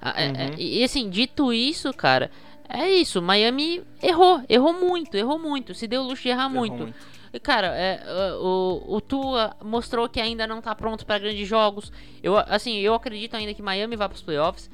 [0.00, 0.54] Ah, é, é, uhum.
[0.56, 2.30] e assim, dito isso, cara,
[2.66, 3.20] é isso.
[3.20, 5.74] Miami errou, errou muito, errou muito.
[5.74, 6.84] Se deu luxo de errar muito.
[6.84, 7.17] muito.
[7.42, 8.00] Cara, é,
[8.40, 11.92] o, o Tua mostrou que ainda não tá pronto para grandes jogos.
[12.22, 14.70] Eu, assim, eu acredito ainda que Miami vai pros playoffs.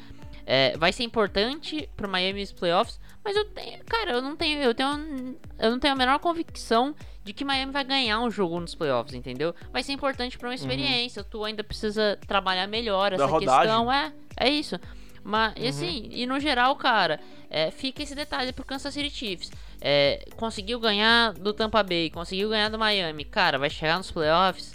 [0.47, 4.62] É, vai ser importante pro Miami nos playoffs, mas eu tenho, cara, eu não tenho,
[4.62, 8.61] eu tenho, eu não tenho a menor convicção de que Miami vai ganhar um jogo
[8.61, 9.55] nos playoffs, entendeu?
[9.73, 10.55] Vai ser importante para uma uhum.
[10.55, 11.23] experiência.
[11.23, 11.29] Uhum.
[11.31, 14.79] Tu ainda precisa trabalhar melhor essa questão, é, é isso.
[15.23, 15.69] Mas, uhum.
[15.69, 19.51] assim, e no geral, cara, é, fica esse detalhe pro Kansas City Chiefs.
[19.87, 23.23] É, conseguiu ganhar do Tampa Bay, conseguiu ganhar do Miami.
[23.23, 24.73] Cara, vai chegar nos playoffs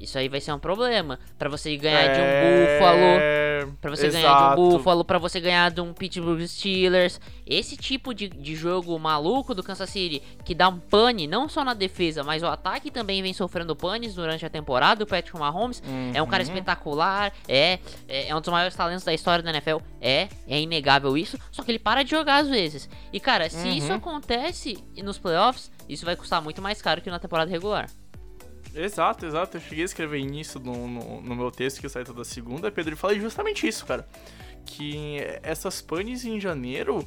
[0.00, 1.18] isso aí vai ser um problema.
[1.38, 2.12] para você ganhar é...
[2.12, 3.76] de um é, Buffalo.
[3.80, 4.22] para você Exato.
[4.22, 5.04] ganhar de um Buffalo.
[5.04, 7.20] para você ganhar de um Pittsburgh Steelers.
[7.46, 11.64] Esse tipo de, de jogo maluco do Kansas City que dá um pane não só
[11.64, 15.04] na defesa, mas o ataque também vem sofrendo panes durante a temporada.
[15.04, 16.12] O Patrick Mahomes uhum.
[16.14, 16.48] é um cara uhum.
[16.50, 17.32] espetacular.
[17.48, 17.78] É,
[18.08, 19.78] é, é, um dos maiores talentos da história da NFL.
[20.00, 21.38] É, é inegável isso.
[21.50, 22.88] Só que ele para de jogar às vezes.
[23.12, 23.74] E cara, se uhum.
[23.74, 27.88] isso acontece nos playoffs, isso vai custar muito mais caro que na temporada regular.
[28.74, 29.56] Exato, exato.
[29.56, 32.94] Eu cheguei a escrever isso no, no, no meu texto que saiu toda segunda, Pedro,
[32.94, 34.06] e falei justamente isso, cara.
[34.66, 37.06] Que essas panes em janeiro,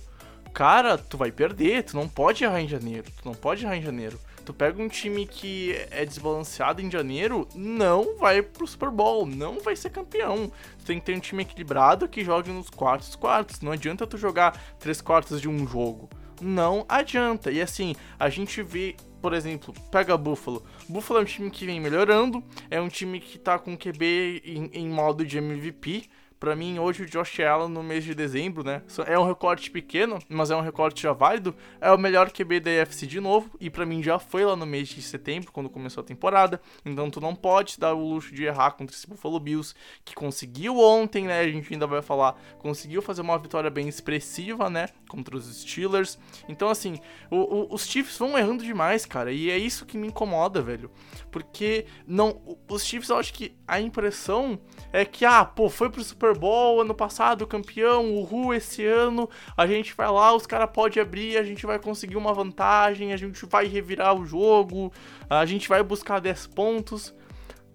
[0.53, 3.81] cara, tu vai perder, tu não pode errar em janeiro, tu não pode errar em
[3.81, 4.19] janeiro.
[4.45, 9.59] Tu pega um time que é desbalanceado em janeiro, não vai pro Super Bowl, não
[9.59, 10.49] vai ser campeão.
[10.79, 13.59] Tu tem que ter um time equilibrado que jogue nos quartos quartos.
[13.59, 16.09] Não adianta tu jogar três quartos de um jogo.
[16.39, 17.51] Não adianta.
[17.51, 18.95] E assim, a gente vê
[19.27, 20.63] por exemplo, pega Buffalo.
[20.87, 24.69] Buffalo é um time que vem melhorando, é um time que tá com QB em,
[24.71, 26.09] em modo de MVP.
[26.39, 28.83] Para mim, hoje o Josh Allen no mês de dezembro, né?
[29.07, 31.55] É um recorte pequeno, mas é um recorte já válido.
[31.81, 34.65] É o melhor QB da UFC de novo, e para mim já foi lá no
[34.65, 36.61] mês de setembro, quando começou a temporada.
[36.85, 39.73] Então tu não pode dar o luxo de errar contra esse Buffalo Bills,
[40.05, 41.39] que conseguiu ontem, né?
[41.39, 44.89] A gente ainda vai falar, conseguiu fazer uma vitória bem expressiva, né?
[45.09, 46.19] Contra os Steelers.
[46.47, 46.99] Então, assim,
[47.31, 50.91] o, o, os Chiefs vão errando demais, cara, e é isso que me incomoda, velho.
[51.31, 54.59] Porque não, os Chiefs, eu acho que a impressão
[54.93, 58.85] é que, ah, pô, foi pro Super Super Bowl ano passado, campeão, o Ru esse
[58.85, 63.13] ano, a gente vai lá, os caras podem abrir, a gente vai conseguir uma vantagem,
[63.13, 64.91] a gente vai revirar o jogo,
[65.29, 67.15] a gente vai buscar 10 pontos.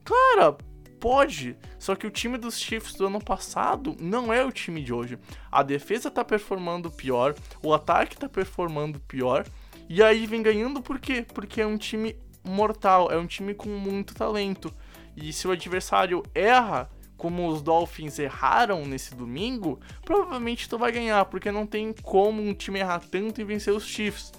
[0.04, 0.56] Cara,
[1.00, 1.56] pode.
[1.78, 5.18] Só que o time dos Chiefs do ano passado não é o time de hoje.
[5.50, 9.46] A defesa tá performando pior, o ataque tá performando pior.
[9.88, 11.24] E aí vem ganhando por quê?
[11.32, 14.72] Porque é um time mortal, é um time com muito talento.
[15.16, 16.90] E se o adversário erra,
[17.22, 22.52] como os Dolphins erraram nesse domingo, provavelmente tu vai ganhar, porque não tem como um
[22.52, 24.32] time errar tanto e vencer os Chiefs.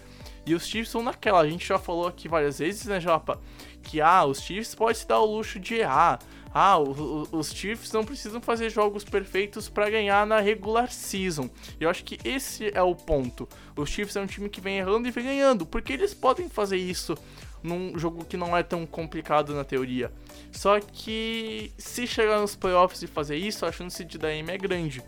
[0.46, 3.40] E os Chiefs são naquela, a gente já falou aqui várias vezes, né, Japa?
[3.82, 6.20] Que ah, os Chiefs podem se dar o luxo de errar.
[6.54, 11.50] Ah, o, o, os Chiefs não precisam fazer jogos perfeitos para ganhar na regular season.
[11.80, 13.48] Eu acho que esse é o ponto.
[13.78, 16.76] Os Chiefs é um time que vem errando e vem ganhando, porque eles podem fazer
[16.76, 17.18] isso
[17.64, 20.12] num jogo que não é tão complicado na teoria.
[20.54, 24.58] Só que se chegar nos playoffs e fazer isso, a chance de dar M é
[24.58, 25.04] grande.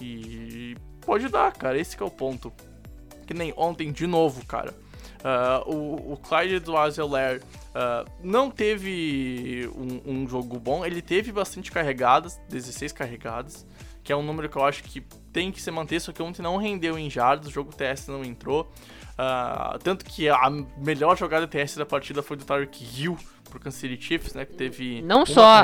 [0.00, 2.52] E pode dar, cara, esse é o ponto.
[3.26, 4.74] Que nem ontem, de novo, cara.
[5.20, 10.84] Uh, o, o Clyde do Azeler uh, não teve um, um, jogo bom.
[10.84, 13.66] Ele teve bastante carregadas, 16 carregadas,
[14.02, 15.00] que é um número que eu acho que
[15.32, 16.00] tem que se manter.
[16.00, 18.70] Só que ontem não rendeu em jardas, o jogo TS não entrou.
[19.12, 23.18] Uh, tanto que a melhor jogada TS da partida foi do Tyreek Hill
[23.50, 24.44] pro Kansas City Chiefs, né?
[24.44, 25.62] Que teve não só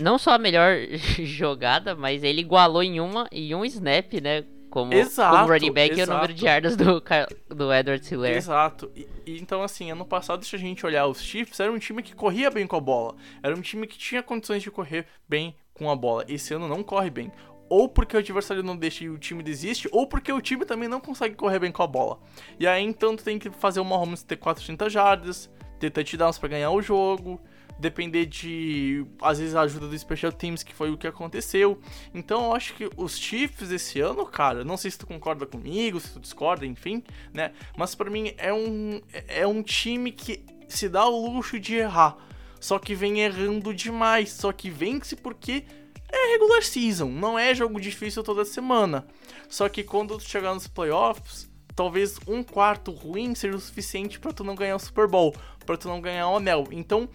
[0.00, 0.76] Não só a melhor
[1.24, 4.44] jogada, mas ele igualou em uma e um snap, né?
[4.70, 6.10] Como, exato, como running back exato.
[6.10, 7.02] e o número de yardas do,
[7.48, 8.36] do Edward Hiller.
[8.36, 8.90] Exato.
[8.94, 12.02] E, e, então, assim, ano passado, se a gente olhar os Chiefs, era um time
[12.02, 13.14] que corria bem com a bola.
[13.42, 16.26] Era um time que tinha condições de correr bem com a bola.
[16.28, 17.32] Esse ano não corre bem
[17.68, 20.88] ou porque o adversário não deixa e o time desiste, ou porque o time também
[20.88, 22.18] não consegue correr bem com a bola.
[22.58, 26.48] E aí então tu tem que fazer uma Mahomes ter 400 jardas, ter touchdowns para
[26.48, 27.40] ganhar o jogo,
[27.78, 31.78] depender de às vezes a ajuda do Special Teams, que foi o que aconteceu.
[32.14, 36.00] Então eu acho que os Chiefs esse ano, cara, não sei se tu concorda comigo,
[36.00, 37.52] se tu discorda, enfim, né?
[37.76, 42.16] Mas para mim é um é um time que se dá o luxo de errar,
[42.60, 45.64] só que vem errando demais, só que vence porque
[46.10, 49.06] é regular season, não é jogo difícil toda semana.
[49.48, 54.32] Só que quando tu chegar nos playoffs, talvez um quarto ruim seja o suficiente para
[54.32, 56.66] tu não ganhar o Super Bowl, para tu não ganhar o anel.
[56.72, 57.08] Então,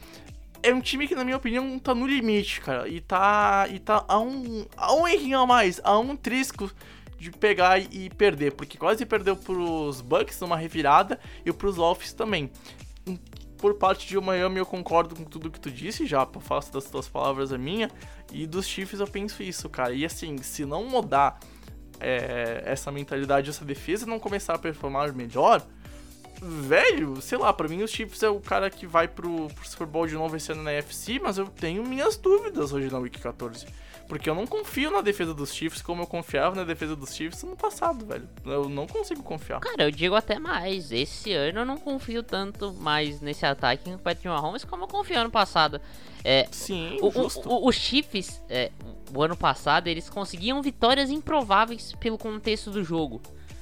[0.64, 2.88] é um time que, na minha opinião, tá no limite, cara.
[2.88, 6.72] E tá, e tá a, um, a um errinho a mais, a um trisco
[7.18, 8.54] de pegar e perder.
[8.54, 12.52] Porque quase perdeu pros Bucks numa revirada e pros Dolphins também
[13.62, 17.08] por parte de Miami eu concordo com tudo que tu disse, já faço das tuas
[17.08, 17.92] palavras a minha,
[18.34, 19.94] e dos Chiefs eu penso isso, cara.
[19.94, 21.40] E assim, se não mudar
[22.02, 25.66] é, essa mentalidade, essa defesa não começar a performar melhor,
[26.42, 29.86] velho, sei lá, para mim os Chiefs é o cara que vai pro, pro Super
[29.86, 33.20] Bowl de novo esse ano na NFC, mas eu tenho minhas dúvidas hoje na Week
[33.20, 33.68] 14.
[34.12, 37.44] Porque eu não confio na defesa dos Chiefs como eu confiava na defesa dos Chiefs
[37.44, 38.28] no passado, velho.
[38.46, 39.62] Eu não consigo confiar.
[39.62, 40.92] Cara, eu digo até mais.
[40.92, 45.18] Esse ano eu não confio tanto mais nesse ataque em Patrick Mahomes como eu confio
[45.18, 45.80] ano passado.
[46.26, 47.48] É, Sim, o, justo.
[47.48, 48.70] O, o, os Chiefs, é,
[49.16, 53.22] o ano passado, eles conseguiam vitórias improváveis pelo contexto do jogo.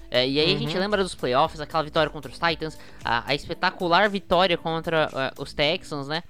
[0.09, 0.55] É, e aí uhum.
[0.55, 0.81] a gente uhum.
[0.81, 5.53] lembra dos playoffs, aquela vitória contra os Titans, a, a espetacular vitória contra uh, os
[5.53, 6.23] Texans, né?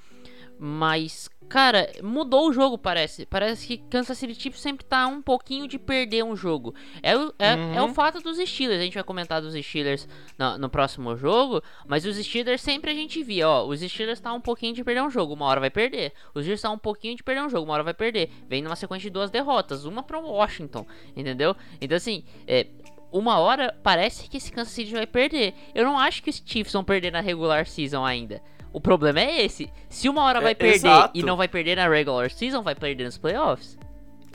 [0.60, 3.26] Mas, cara, mudou o jogo, parece.
[3.26, 6.74] Parece que Kansas City Chiefs sempre tá um pouquinho de perder um jogo.
[7.02, 7.74] É, o, é, uhum.
[7.74, 8.80] é o fato dos Steelers.
[8.80, 10.08] A gente vai comentar dos Steelers
[10.38, 11.62] no, no, próximo jogo.
[11.88, 13.66] Mas os Steelers sempre a gente via, ó.
[13.66, 16.14] Os Steelers tá um pouquinho de perder um jogo, uma hora vai perder.
[16.34, 18.30] Os Steelers tá um pouquinho de perder um jogo, uma hora vai perder.
[18.48, 20.86] Vem numa sequência de duas derrotas, uma pro Washington,
[21.16, 21.56] entendeu?
[21.82, 22.68] Então, assim, é,
[23.12, 25.54] uma hora parece que esse Kansas City vai perder.
[25.74, 28.42] Eu não acho que os Chiefs vão perder na regular season ainda.
[28.72, 29.72] O problema é esse.
[29.90, 31.18] Se uma hora vai é, perder exato.
[31.18, 33.78] e não vai perder na regular season, vai perder nos playoffs.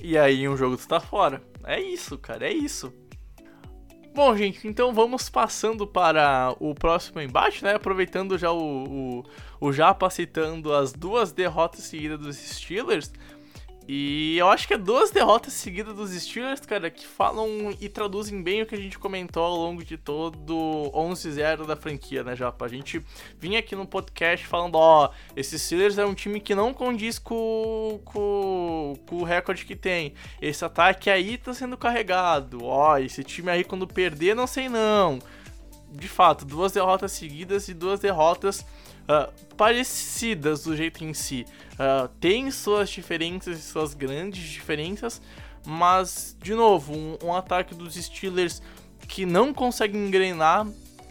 [0.03, 1.43] E aí um jogo tu tá fora.
[1.65, 2.93] É isso, cara, é isso.
[4.15, 7.75] Bom, gente, então vamos passando para o próximo embate, né?
[7.75, 8.85] Aproveitando já o,
[9.21, 9.25] o,
[9.61, 13.13] o Japa citando as duas derrotas seguidas dos Steelers.
[13.87, 18.43] E eu acho que é duas derrotas seguidas dos Steelers, cara, que falam e traduzem
[18.43, 22.65] bem o que a gente comentou ao longo de todo 11-0 da franquia, né, Japa?
[22.65, 23.05] A gente
[23.39, 28.01] vinha aqui no podcast falando, ó, esses Steelers é um time que não condiz com,
[28.07, 30.15] com, com o recorde que tem.
[30.41, 35.19] Esse ataque aí tá sendo carregado, ó, esse time aí quando perder, não sei não.
[35.91, 38.65] De fato, duas derrotas seguidas e duas derrotas
[39.09, 41.47] uh, parecidas do jeito em si.
[41.73, 45.21] Uh, tem suas diferenças e suas grandes diferenças,
[45.67, 48.63] mas, de novo, um, um, ataque dos Steelers
[49.09, 50.67] que não consegue engrenar,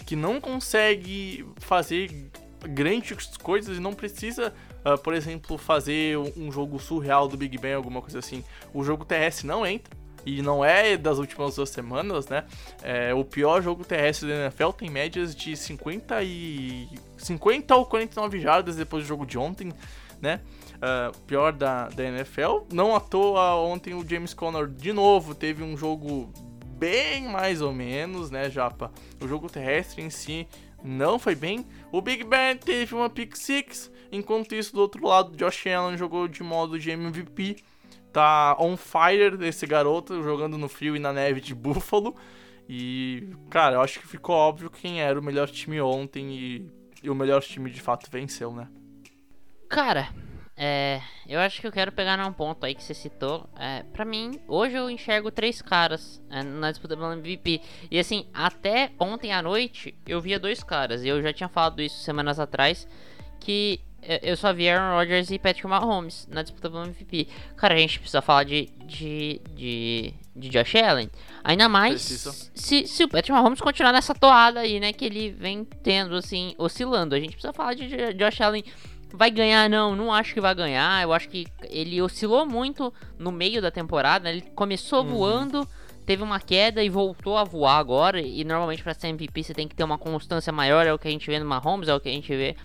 [0.06, 2.30] que não consegue fazer
[2.62, 4.54] grandes coisas e não precisa
[4.84, 8.44] uh, por exemplo, fazer um, jogo surreal do Big Ben, alguma coisa assim.
[8.74, 12.46] O jogo terrestre não entra e não é das últimas duas semanas, né?
[12.82, 16.88] É, o pior jogo terrestre da NFL tem médias de 50 e
[17.24, 19.72] 50 ou 49 jardas depois do jogo de ontem,
[20.22, 20.42] né?
[20.76, 22.66] Uh, pior da, da NFL.
[22.72, 26.32] Não à toa, ontem o James Conner de novo teve um jogo
[26.78, 28.92] bem mais ou menos, né, Japa?
[29.22, 30.48] O jogo terrestre em si
[30.84, 31.66] não foi bem.
[31.92, 36.28] O Big Ben teve uma pick six, enquanto isso do outro lado, Josh Allen jogou
[36.28, 37.64] de modo de MVP
[38.14, 42.16] tá on fire esse garoto jogando no frio e na neve de Buffalo.
[42.70, 46.72] E, cara, eu acho que ficou óbvio quem era o melhor time ontem e,
[47.04, 48.68] e o melhor time de fato venceu, né?
[49.70, 50.10] Cara,
[50.56, 53.50] é, eu acho que eu quero pegar num ponto aí que você citou.
[53.60, 57.62] É, pra mim, hoje eu enxergo três caras é, na disputa pelo MVP.
[57.92, 61.04] E assim, até ontem à noite eu via dois caras.
[61.04, 62.88] E eu já tinha falado isso semanas atrás.
[63.40, 63.82] Que
[64.22, 67.28] eu só vi Aaron Rodgers e Patrick Mahomes na disputa pelo MVP.
[67.56, 71.10] Cara, a gente precisa falar de, de, de, de Josh Allen.
[71.44, 72.02] Ainda mais
[72.56, 74.94] se, se o Patrick Mahomes continuar nessa toada aí, né?
[74.94, 77.14] Que ele vem tendo, assim, oscilando.
[77.14, 78.64] A gente precisa falar de Josh Allen.
[79.12, 79.70] Vai ganhar?
[79.70, 81.04] Não, não acho que vai ganhar.
[81.04, 84.30] Eu acho que ele oscilou muito no meio da temporada.
[84.30, 85.10] Ele começou uhum.
[85.10, 85.68] voando,
[86.06, 88.22] teve uma queda e voltou a voar agora.
[88.22, 90.88] E normalmente para ser MVP você tem que ter uma constância maior.
[90.88, 92.56] É o que a gente vê no Mahomes, é o que a gente vê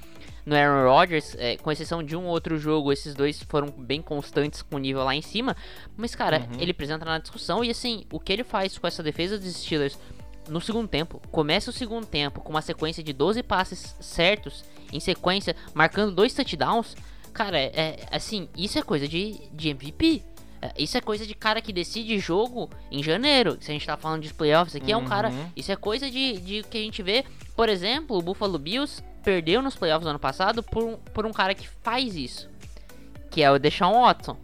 [0.49, 4.63] no Aaron Rodgers, é, com exceção de um outro jogo, esses dois foram bem constantes
[4.63, 5.55] com o nível lá em cima.
[5.95, 6.61] Mas, cara, uhum.
[6.61, 9.99] ele apresenta na discussão e assim, o que ele faz com essa defesa dos Steelers
[10.49, 14.99] no segundo tempo, começa o segundo tempo com uma sequência de 12 passes certos em
[14.99, 16.97] sequência, marcando dois touchdowns.
[17.35, 20.23] Cara, é, é assim, isso é coisa de, de MVP.
[20.63, 23.59] É, isso é coisa de cara que decide jogo em janeiro.
[23.61, 25.01] Se a gente tá falando de playoffs aqui, uhum.
[25.01, 25.29] é um cara.
[25.29, 25.51] Uhum.
[25.55, 27.27] Isso é coisa de, de que a gente vê.
[27.55, 31.33] Por exemplo, o Buffalo Bills perdeu nos playoffs do ano passado por um, por um
[31.33, 32.49] cara que faz isso,
[33.31, 34.37] que é o Deshaun Watson.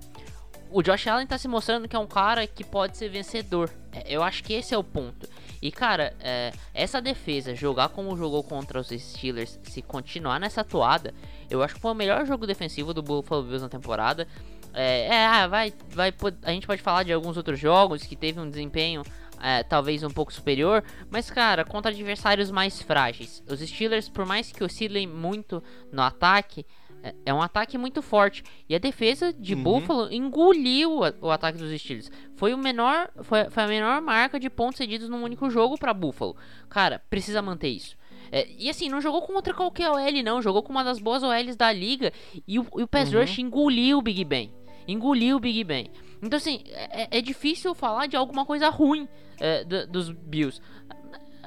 [0.71, 3.71] O Josh Allen tá se mostrando que é um cara que pode ser vencedor.
[3.93, 5.29] É, eu acho que esse é o ponto.
[5.63, 11.15] E cara, é, essa defesa, jogar como jogou contra os Steelers, se continuar nessa toada,
[11.49, 14.27] eu acho que foi o melhor jogo defensivo do Buffalo Bills na temporada.
[14.75, 18.41] É, é ah, vai, vai, a gente pode falar de alguns outros jogos que teve
[18.41, 19.05] um desempenho
[19.41, 23.43] é, talvez um pouco superior, mas cara, contra adversários mais frágeis.
[23.49, 26.65] Os Steelers, por mais que oscilem muito no ataque,
[27.05, 28.43] é, é um ataque muito forte.
[28.67, 29.63] E a defesa de uhum.
[29.63, 32.11] Buffalo engoliu o ataque dos Steelers.
[32.35, 35.93] Foi, o menor, foi, foi a menor marca de pontos cedidos num único jogo para
[35.93, 36.35] Buffalo.
[36.71, 37.97] Cara, precisa manter isso.
[38.33, 40.41] É, e assim, não jogou contra qualquer OL, não.
[40.41, 42.11] Jogou com uma das boas OLs da liga.
[42.49, 43.21] E o, e o Pass uhum.
[43.21, 44.51] Rush engoliu o Big Ben.
[44.89, 45.91] Engoliu o Big Ben.
[46.25, 49.07] Então, assim, é, é difícil falar de alguma coisa ruim
[49.39, 50.61] é, dos Bills.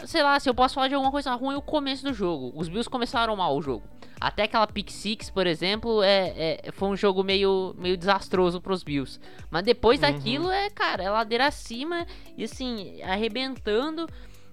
[0.05, 2.51] Sei lá, se eu posso falar de alguma coisa ruim, o começo do jogo.
[2.55, 3.83] Os Bills começaram mal o jogo.
[4.19, 8.83] Até aquela pick six, por exemplo, é, é foi um jogo meio, meio desastroso pros
[8.83, 9.19] Bills.
[9.49, 10.11] Mas depois uhum.
[10.11, 14.07] daquilo, é, cara, é ladeira acima e assim, arrebentando.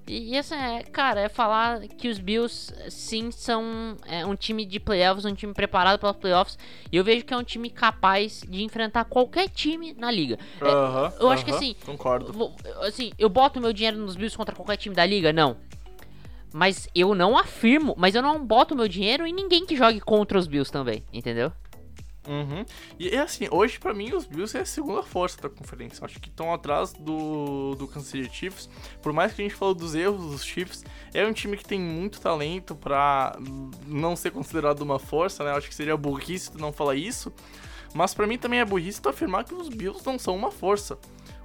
[0.06, 4.78] E, essa é, cara, é falar que os Bills sim são é, um time de
[4.78, 6.58] playoffs, um time preparado para playoffs.
[6.92, 10.38] E eu vejo que é um time capaz de enfrentar qualquer time na liga.
[10.60, 12.52] Uh -huh, é, eu uh -huh, acho que assim, concordo.
[12.82, 15.32] Assim, eu boto meu dinheiro nos Bills contra qualquer time da liga?
[15.32, 15.56] Não.
[16.52, 20.38] Mas eu não afirmo, mas eu não boto meu dinheiro em ninguém que jogue contra
[20.38, 21.50] os Bills também, entendeu?
[22.26, 22.64] Uhum.
[22.98, 26.04] E assim, hoje para mim os Bills é a segunda força da conferência.
[26.04, 28.68] Acho que estão atrás do, do Kansas City Chiefs.
[29.02, 31.78] Por mais que a gente falou dos erros dos Chiefs, é um time que tem
[31.78, 33.36] muito talento para
[33.86, 35.52] não ser considerado uma força, né?
[35.52, 37.32] Acho que seria burrice não falar isso.
[37.94, 40.98] Mas para mim também é burrice afirmar que os Bills não são uma força.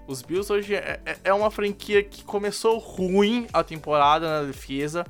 [0.08, 5.06] Os Bills hoje é, é, é uma franquia que começou ruim a temporada na defesa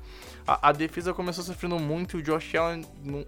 [0.50, 2.18] a, a, defesa começou sofrendo muito.
[2.18, 3.24] O Josh Allen, num,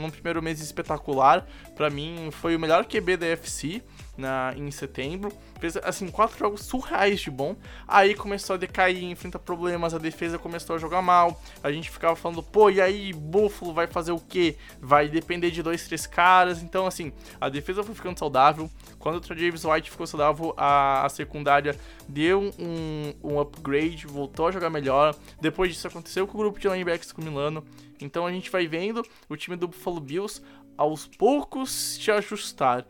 [0.00, 3.82] num primeiro mês espetacular, para mim foi o melhor QB da FC
[4.20, 5.32] na, em setembro.
[5.58, 7.56] Fez, assim, quatro jogos surreais de bom.
[7.88, 11.40] Aí começou a decair, enfrenta problemas, a defesa começou a jogar mal.
[11.62, 14.56] A gente ficava falando, pô, e aí, Buffalo vai fazer o quê?
[14.80, 16.62] Vai depender de dois, três caras.
[16.62, 18.70] Então, assim, a defesa foi ficando saudável.
[18.98, 21.76] Quando o James White ficou saudável, a, a secundária
[22.08, 25.16] deu um, um upgrade, voltou a jogar melhor.
[25.40, 27.64] Depois disso aconteceu com o grupo de linebacks com o Milano.
[28.00, 30.42] Então a gente vai vendo o time do Buffalo Bills
[30.76, 32.86] aos poucos se ajustar.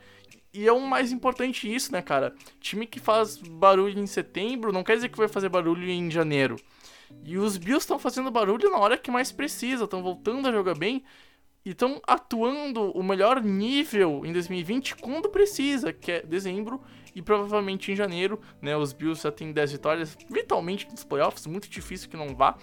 [0.52, 2.34] E é o mais importante isso, né, cara?
[2.58, 6.56] Time que faz barulho em setembro não quer dizer que vai fazer barulho em janeiro.
[7.24, 10.76] E os Bills estão fazendo barulho na hora que mais precisa, estão voltando a jogar
[10.76, 11.04] bem
[11.64, 16.80] e estão atuando o melhor nível em 2020 quando precisa, que é dezembro
[17.14, 18.76] e provavelmente em janeiro, né?
[18.76, 22.56] Os Bills já têm 10 vitórias, vitalmente nos playoffs, muito difícil que não vá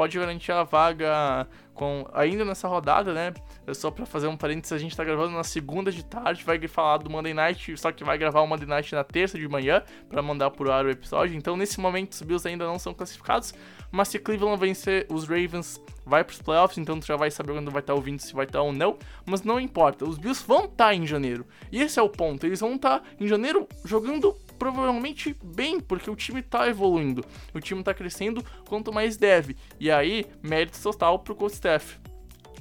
[0.00, 3.34] pode garantir a vaga com ainda nessa rodada, né?
[3.74, 6.96] Só pra fazer um parênteses, a gente tá gravando na segunda de tarde, vai falar
[6.96, 10.22] do Monday Night, só que vai gravar o Monday Night na terça de manhã para
[10.22, 11.36] mandar pro ar o episódio.
[11.36, 13.52] Então, nesse momento, os Bills ainda não são classificados,
[13.92, 17.70] mas se Cleveland vencer os Ravens, vai pros playoffs, então tu já vai saber quando
[17.70, 18.96] vai estar ouvindo se vai estar ou não,
[19.26, 21.46] mas não importa, os Bills vão estar em janeiro.
[21.70, 26.14] E esse é o ponto, eles vão estar em janeiro jogando provavelmente bem, porque o
[26.14, 29.56] time tá evoluindo, o time tá crescendo quanto mais deve.
[29.80, 31.98] E aí, mérito total pro coach staff.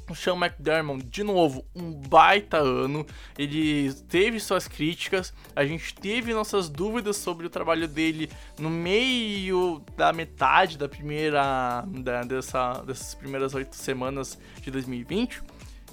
[0.10, 3.06] O Sean McDermott, de novo, um baita ano.
[3.38, 9.84] Ele teve suas críticas, a gente teve nossas dúvidas sobre o trabalho dele no meio
[9.96, 11.84] da metade da primeira.
[11.86, 15.44] Da, dessa, dessas primeiras oito semanas de 2020.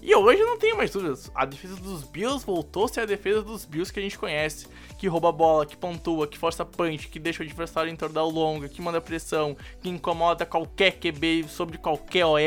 [0.03, 1.31] E hoje não tenho mais dúvidas.
[1.35, 4.67] A defesa dos Bills voltou a ser a defesa dos Bills que a gente conhece.
[4.99, 8.27] Que rouba a bola, que pontua, que força punch, que deixa o adversário em tornada
[8.27, 12.39] longa, que manda pressão, que incomoda qualquer QB sobre qualquer OL.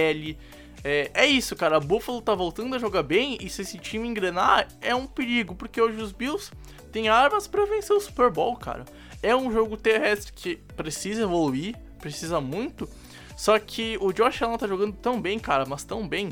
[0.83, 1.77] É, é, isso, cara.
[1.77, 5.55] A Buffalo tá voltando a jogar bem e se esse time engrenar é um perigo,
[5.55, 6.51] porque hoje os Bills
[6.91, 8.85] têm armas para vencer o Super Bowl, cara.
[9.21, 12.89] É um jogo terrestre que precisa evoluir, precisa muito.
[13.35, 16.29] Só que o Josh Allen tá jogando tão bem, cara, mas tão bem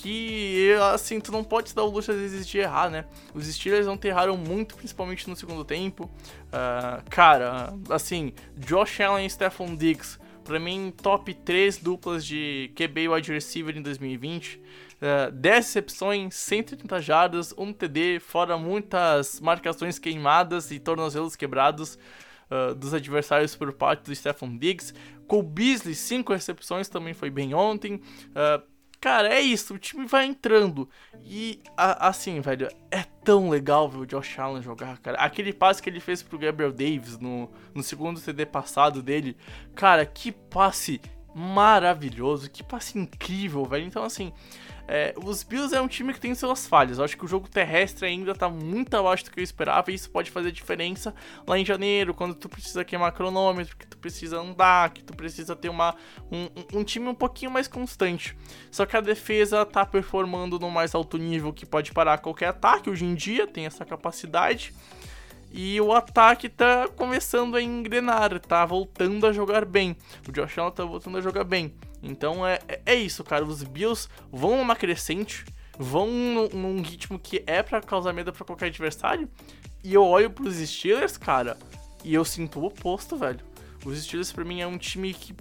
[0.00, 3.04] que, assim, tu não pode dar o luxo às vezes de errar, né?
[3.34, 6.04] Os Steelers não erraram muito, principalmente no segundo tempo.
[6.46, 10.18] Uh, cara, assim, Josh Allen e Stephon Diggs
[10.50, 14.56] Pra mim, top 3 duplas de QB wide receiver em 2020.
[14.56, 21.98] Uh, 10 recepções, 130 jardas, 1 TD, fora muitas marcações queimadas e tornozelos quebrados
[22.50, 24.92] uh, dos adversários por parte do Stephon Diggs.
[25.28, 27.94] Cole Beasley, 5 recepções, também foi bem ontem.
[27.94, 28.69] Uh,
[29.00, 30.86] Cara, é isso, o time vai entrando.
[31.24, 35.16] E a, assim, velho, é tão legal ver o Josh Allen jogar, cara.
[35.18, 39.38] Aquele passe que ele fez pro Gabriel Davis no, no segundo CD passado dele,
[39.74, 41.00] cara, que passe
[41.34, 43.84] maravilhoso, que passe incrível, velho.
[43.84, 44.32] Então, assim,
[44.92, 46.98] é, os Bills é um time que tem suas falhas.
[46.98, 49.94] Eu acho que o jogo terrestre ainda tá muito abaixo do que eu esperava e
[49.94, 51.14] isso pode fazer diferença
[51.46, 55.54] lá em janeiro, quando tu precisa queimar cronômetro, que tu precisa andar, que tu precisa
[55.54, 55.94] ter uma,
[56.32, 58.36] um, um time um pouquinho mais constante.
[58.68, 62.90] Só que a defesa tá performando no mais alto nível que pode parar qualquer ataque
[62.90, 64.74] hoje em dia, tem essa capacidade.
[65.52, 69.96] E o ataque tá começando a engrenar, tá voltando a jogar bem.
[70.28, 71.74] O Josh Allen tá voltando a jogar bem.
[72.02, 73.44] Então é, é, é isso, cara.
[73.44, 75.44] Os Bills vão numa crescente,
[75.78, 79.28] vão num, num ritmo que é para causar medo para qualquer adversário.
[79.82, 81.56] E eu olho pros Steelers, cara,
[82.04, 83.40] e eu sinto o oposto, velho.
[83.84, 85.34] Os Steelers pra mim é um time que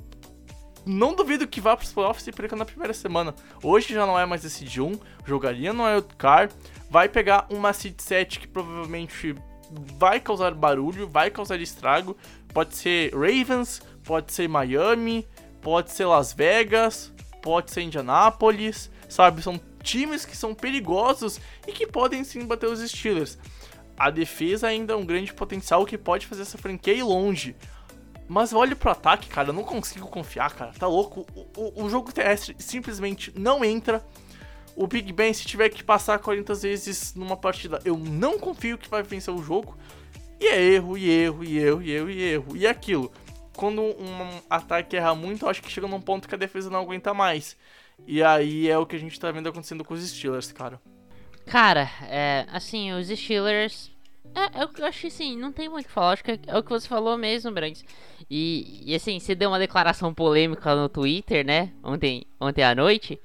[0.85, 3.35] não duvido que vá pros playoffs e perca na primeira semana.
[3.61, 6.53] Hoje já não é mais esse de 1, jogaria no Wildcard,
[6.89, 9.35] vai pegar uma seed 7 que provavelmente
[9.97, 12.15] vai causar barulho, vai causar estrago.
[12.53, 15.27] Pode ser Ravens, pode ser Miami,
[15.61, 19.41] pode ser Las Vegas, pode ser Indianápolis, sabe?
[19.41, 23.37] São times que são perigosos e que podem sim bater os Steelers.
[23.97, 27.55] A defesa ainda é um grande potencial que pode fazer essa franquia ir longe.
[28.27, 30.71] Mas olha pro ataque, cara, eu não consigo confiar, cara.
[30.77, 31.25] Tá louco?
[31.35, 34.05] O, o, o jogo terrestre simplesmente não entra.
[34.79, 38.87] O Big Ben, se tiver que passar 40 vezes numa partida, eu não confio que
[38.87, 39.77] vai vencer o jogo.
[40.39, 42.55] E é erro, e erro, e erro, e erro, e erro.
[42.55, 43.11] E aquilo.
[43.57, 46.79] Quando um ataque erra muito, eu acho que chega num ponto que a defesa não
[46.79, 47.57] aguenta mais.
[48.07, 50.79] E aí é o que a gente tá vendo acontecendo com os Steelers, cara.
[51.45, 53.91] Cara, é, assim, os Steelers.
[54.33, 56.13] É, eu, eu acho que assim, não tem muito o que falar.
[56.13, 57.83] Acho que é, é o que você falou mesmo, Branks.
[58.31, 61.73] E, e assim, você deu uma declaração polêmica no Twitter, né?
[61.83, 63.19] Ontem, ontem à noite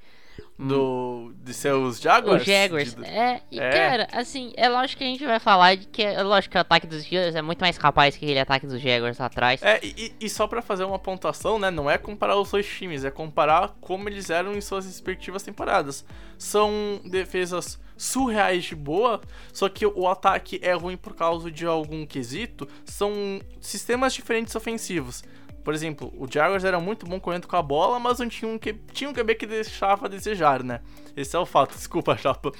[0.57, 2.41] do de seus Jaguars?
[2.41, 2.95] Os Jaguars.
[2.95, 3.05] De...
[3.05, 3.69] É, e é.
[3.69, 6.61] cara, assim, é lógico que a gente vai falar de que é lógico que o
[6.61, 9.61] ataque dos Steelers é muito mais capaz que aquele ataque dos Jaguars atrás.
[9.61, 13.03] É, e, e só para fazer uma pontuação, né, não é comparar os dois times,
[13.03, 16.05] é comparar como eles eram em suas respectivas temporadas.
[16.37, 19.21] São defesas surreais de boa,
[19.53, 25.23] só que o ataque é ruim por causa de algum quesito, são sistemas diferentes ofensivos.
[25.65, 28.55] Por exemplo, o Jaguars era muito bom correndo com a bola, mas não tinha um,
[28.55, 30.79] que, tinha um QB que deixava a desejar, né?
[31.17, 32.51] Esse é o fato, desculpa, chapa.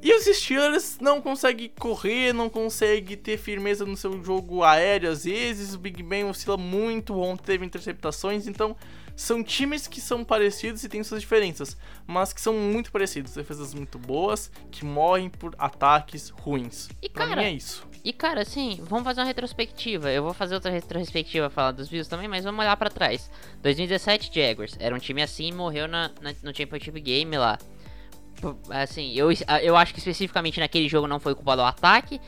[0.00, 5.24] E os Steelers não conseguem correr, não conseguem ter firmeza no seu jogo aéreo às
[5.24, 5.74] vezes.
[5.74, 8.76] O Big Ben oscila muito, ontem teve interceptações, então
[9.16, 11.76] são times que são parecidos e têm suas diferenças,
[12.06, 13.34] mas que são muito parecidos.
[13.34, 16.88] Defesas muito boas, que morrem por ataques ruins.
[17.02, 17.84] E pra cara, mim é isso.
[18.04, 20.10] E cara, assim, vamos fazer uma retrospectiva.
[20.12, 23.30] Eu vou fazer outra retrospectiva falar dos Bills também, mas vamos olhar para trás.
[23.62, 27.58] 2017 Jaguars, era um time assim, morreu na, na, no Championship Game lá.
[28.68, 29.28] Assim, eu,
[29.62, 32.20] eu acho que especificamente naquele jogo não foi culpa do ataque,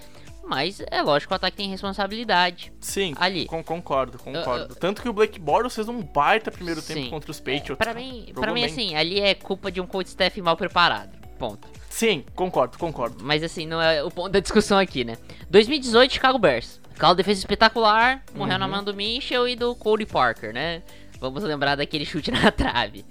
[0.48, 2.72] mas é lógico que o ataque tem responsabilidade.
[2.80, 3.44] Sim, Ali.
[3.44, 4.72] con- concordo, concordo.
[4.72, 6.94] Eu- Tanto que o Blake Bortles fez um baita primeiro Sim.
[6.94, 7.76] tempo contra os Patriots.
[7.76, 11.25] Pra mim, pra mim assim, ali é culpa de um coach staff mal preparado.
[11.38, 11.68] Ponto.
[11.90, 13.22] Sim, concordo, concordo.
[13.22, 15.16] Mas assim, não é o ponto da discussão aqui, né?
[15.50, 16.80] 2018, Chicago Bears.
[16.94, 18.58] Aquela defesa espetacular, morreu Uhum.
[18.60, 20.82] na mão do Mitchell e do Cody Parker, né?
[21.20, 23.04] Vamos lembrar daquele chute na trave.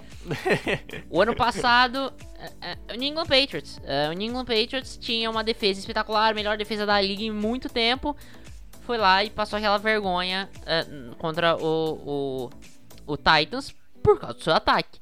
[1.09, 2.11] O ano passado,
[2.61, 3.79] é, é, o New England Patriots.
[3.83, 7.69] é, o New England Patriots tinha uma defesa espetacular, melhor defesa da liga em muito
[7.69, 8.15] tempo.
[8.81, 10.47] Foi lá e passou aquela vergonha
[11.17, 12.49] contra o,
[13.07, 13.73] o, o Titans
[14.03, 14.99] por causa do seu ataque.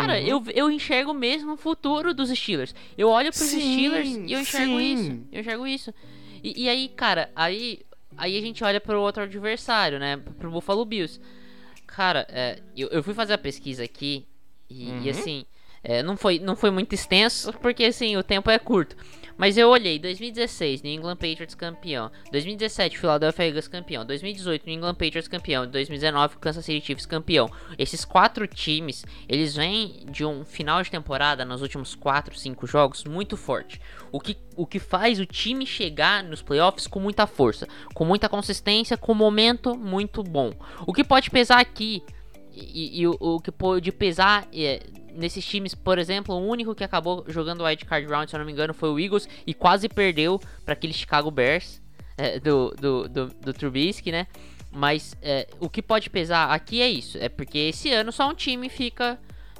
[0.00, 0.26] Cara, Uhum.
[0.26, 2.74] eu, eu enxergo mesmo o futuro dos Steelers.
[2.96, 4.92] Eu olho pros Sim, Steelers e eu enxergo sim.
[4.94, 5.22] isso.
[5.32, 5.94] Eu enxergo isso.
[6.42, 7.80] E, e aí, cara, aí,
[8.16, 10.16] aí a gente olha pro outro adversário, né?
[10.38, 11.20] Pro Buffalo Bills.
[11.86, 14.26] Cara, é, eu, eu fui fazer a pesquisa aqui
[14.68, 15.02] e, Uhum.
[15.04, 15.44] e, assim,
[15.82, 18.96] é, não, foi, não foi muito extenso, porque assim, o tempo é curto.
[19.36, 22.10] Mas eu olhei, 2016, New England Patriots campeão.
[22.32, 24.04] 2017, Philadelphia Eagles campeão.
[24.04, 25.66] 2018, New England Patriots campeão.
[25.66, 27.50] 2019, Kansas City Chiefs campeão.
[27.78, 33.04] Esses quatro times, eles vêm de um final de temporada nos últimos 4, 5 jogos
[33.04, 33.80] muito forte.
[34.10, 38.28] O que, o que faz o time chegar nos playoffs com muita força, com muita
[38.28, 40.50] consistência, com um momento muito bom.
[40.86, 42.02] O que pode pesar aqui
[42.56, 44.80] e, e o, o que pode pesar é,
[45.14, 48.46] nesses times, por exemplo, o único que acabou jogando o Card Round, se eu não
[48.46, 51.82] me engano, foi o Eagles e quase perdeu para aquele Chicago Bears
[52.16, 54.26] é, do, do, do, do Trubisky, né?
[54.70, 58.34] Mas é, o que pode pesar aqui é isso, é porque esse ano só um
[58.34, 59.18] time fica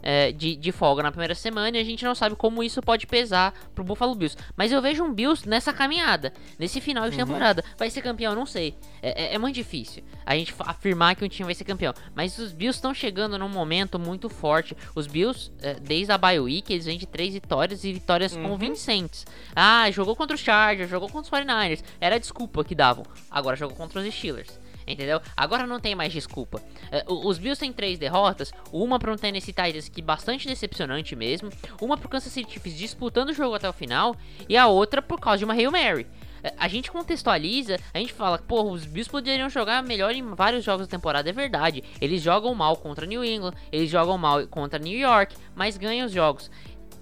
[0.08, 3.08] é, de, de folga na primeira semana e a gente não sabe como isso pode
[3.08, 4.36] pesar pro Buffalo Bills.
[4.56, 7.64] Mas eu vejo um Bills nessa caminhada, nesse final de temporada.
[7.76, 8.32] Vai ser campeão?
[8.32, 8.76] Não sei.
[9.02, 11.92] É, é- é muito difícil a gente afirmar que um time vai ser campeão.
[12.14, 14.76] Mas os Bills estão chegando num momento muito forte.
[14.94, 19.26] Os Bills, é, desde a bye week, eles vêm de três vitórias e vitórias convincentes.
[19.56, 21.82] Ah, jogou contra os Chargers, jogou contra os 49ers.
[22.00, 23.04] Era a desculpa que davam.
[23.28, 24.58] Agora jogou contra os Steelers.
[24.86, 25.20] Entendeu?
[25.36, 26.62] Agora não tem mais desculpa.
[27.08, 31.50] O- os Bills têm três derrotas, uma para um Tennessee Titans que bastante decepcionante mesmo,
[31.80, 34.14] uma pro Kansas City Chiefs disputando o jogo até o final
[34.48, 36.06] e a outra por causa de uma Hail Mary.
[36.42, 40.64] É, A gente contextualiza, a gente fala, pô, os Bills poderiam jogar melhor em vários
[40.64, 41.82] jogos da temporada, é verdade.
[42.00, 46.12] Eles jogam mal contra New England, eles jogam mal contra New York, mas ganham os
[46.12, 46.48] jogos.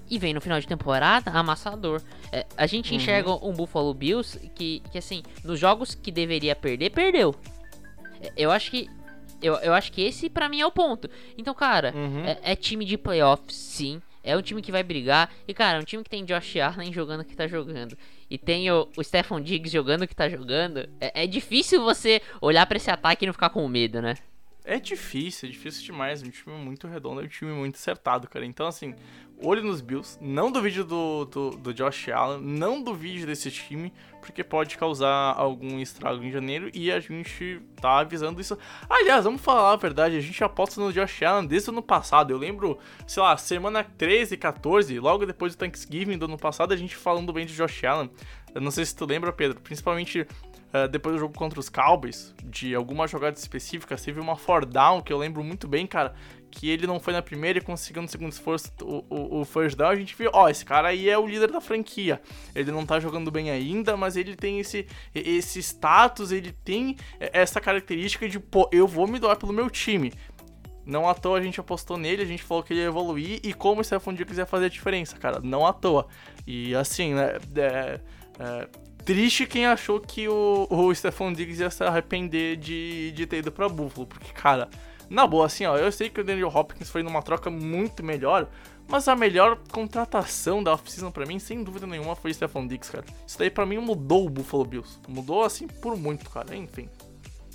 [0.08, 2.00] E vem no final de temporada amassador.
[2.30, 6.90] É, a gente enxerga um Buffalo Bills que, que, assim, nos jogos que deveria perder,
[6.90, 7.34] perdeu.
[8.36, 8.88] Eu acho que.
[9.42, 11.08] Eu, eu acho que esse pra mim é o ponto.
[11.36, 12.24] Então, cara, Uhum.
[12.24, 14.00] é, é time de playoffs, sim.
[14.22, 15.30] É um time que vai brigar.
[15.46, 17.94] E, cara, é um time que tem Josh Allen jogando o que tá jogando.
[18.30, 20.88] E tem o, o Stephon Diggs jogando o que tá jogando.
[20.98, 24.14] É, é difícil você olhar pra esse ataque e não ficar com medo, né?
[24.64, 26.22] É difícil, é difícil demais.
[26.22, 28.46] É um time muito redondo, é um time muito acertado, cara.
[28.46, 28.94] Então, assim,
[29.44, 30.18] olho nos Bills.
[30.20, 32.40] Não duvide do, do, do Josh Allen.
[32.40, 36.70] Não duvide desse time, porque pode causar algum estrago em janeiro.
[36.74, 38.58] E a gente tá avisando isso.
[38.88, 40.16] Aliás, vamos falar a verdade.
[40.16, 42.32] A gente aposta no Josh Allen desde o ano passado.
[42.32, 46.76] Eu lembro, sei lá, semana 13, 14, logo depois do Thanksgiving do ano passado, a
[46.76, 48.10] gente falando bem de Josh Allen.
[48.54, 49.60] Eu não sei se tu lembra, Pedro.
[49.60, 50.26] Principalmente
[50.74, 55.00] Uh, depois do jogo contra os Cowboys, de algumas jogadas específicas, teve uma four down
[55.00, 56.14] que eu lembro muito bem, cara,
[56.50, 59.76] que ele não foi na primeira e conseguiu no segundo esforço o, o, o first
[59.76, 62.20] down, a gente viu, ó, esse cara aí é o líder da franquia.
[62.56, 67.60] Ele não tá jogando bem ainda, mas ele tem esse, esse status, ele tem essa
[67.60, 70.12] característica de, pô, eu vou me doar pelo meu time.
[70.86, 73.54] Não à toa a gente apostou nele, a gente falou que ele ia evoluir e
[73.54, 75.40] como o Stephon Diggs ia fazer a diferença, cara.
[75.40, 76.06] Não à toa.
[76.46, 78.00] E assim, né, é,
[78.38, 78.68] é,
[79.04, 83.52] triste quem achou que o, o Stephon Diggs ia se arrepender de, de ter ido
[83.52, 84.68] pra Buffalo, porque, cara,
[85.08, 88.48] na boa, assim, ó, eu sei que o Daniel Hopkins foi numa troca muito melhor,
[88.88, 92.90] mas a melhor contratação da off-season pra mim, sem dúvida nenhuma, foi o Stephon Diggs,
[92.90, 93.04] cara.
[93.26, 94.98] Isso daí pra mim mudou o Buffalo Bills.
[95.08, 96.88] Mudou, assim, por muito, cara, enfim.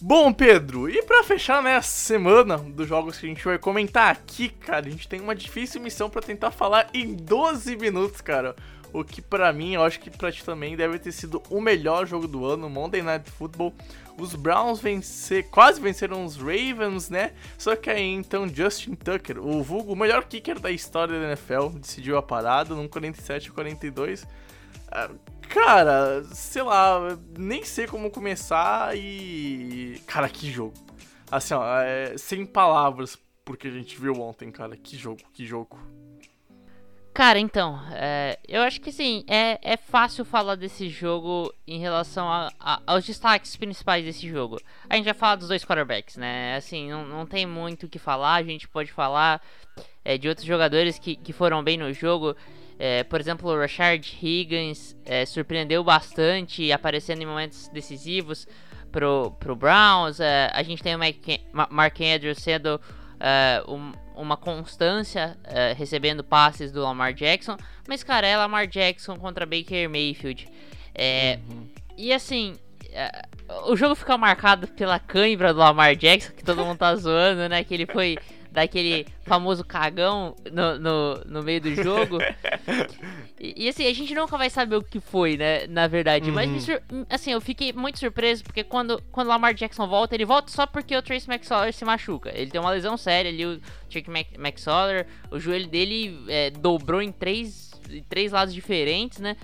[0.02, 4.48] Bom, Pedro, e pra fechar né, semana dos jogos que a gente vai comentar aqui,
[4.48, 8.56] cara, a gente tem uma difícil missão pra tentar falar em 12 minutos, cara.
[8.92, 12.06] O que pra mim, eu acho que pra ti também deve ter sido o melhor
[12.06, 13.74] jogo do ano, Monday Night Football.
[14.18, 17.34] Os Browns vencer, quase venceram os Ravens, né?
[17.58, 22.18] Só que aí então Justin Tucker, o vulgo, melhor kicker da história da NFL, decidiu
[22.18, 24.28] a parada num 47 a 42.
[24.92, 25.10] Ah,
[25.50, 30.00] Cara, sei lá, nem sei como começar e.
[30.06, 30.76] Cara, que jogo.
[31.32, 34.78] Assim, ó, é, sem palavras porque a gente viu ontem, cara.
[34.78, 35.80] Que jogo, que jogo.
[37.14, 42.30] Cara, então, é, eu acho que sim, é, é fácil falar desse jogo em relação
[42.30, 44.58] a- a- aos destaques principais desse jogo.
[44.90, 46.56] A gente já fala dos dois quarterbacks, né?
[46.56, 49.42] Assim, não, não tem muito o que falar, a gente pode falar
[50.06, 52.36] é, de outros jogadores que, que foram bem no jogo.
[52.78, 58.48] É, por exemplo, o Rashard Higgins é, surpreendeu bastante, aparecendo em momentos decisivos
[58.94, 60.22] pro, pro Browns.
[60.22, 61.00] É, a gente tem o
[61.70, 62.80] Mark Andrews sendo
[63.68, 67.58] um, uma constância é, recebendo passes do Lamar Jackson.
[67.88, 70.48] Mas, cara, é Lamar Jackson contra Baker Mayfield.
[70.94, 71.68] É, uhum.
[71.98, 72.56] E assim,
[72.92, 73.24] é,
[73.68, 77.64] o jogo fica marcado pela cãibra do Lamar Jackson, que todo mundo tá zoando, né?
[77.64, 78.18] Que ele foi
[78.52, 82.18] daquele famoso cagão no, no, no meio do jogo.
[83.42, 85.66] E, e, assim, a gente nunca vai saber o que foi, né?
[85.68, 86.30] Na verdade.
[86.30, 86.36] Uhum.
[86.36, 86.68] Mas,
[87.10, 90.68] assim, eu fiquei muito surpreso porque quando, quando o Lamar Jackson volta, ele volta só
[90.68, 92.34] porque o Trace McSorley se machuca.
[92.36, 97.14] Ele tem uma lesão séria ali, o Trace McSorley, o joelho dele é, dobrou em
[97.14, 99.38] três, em três lados diferentes, né?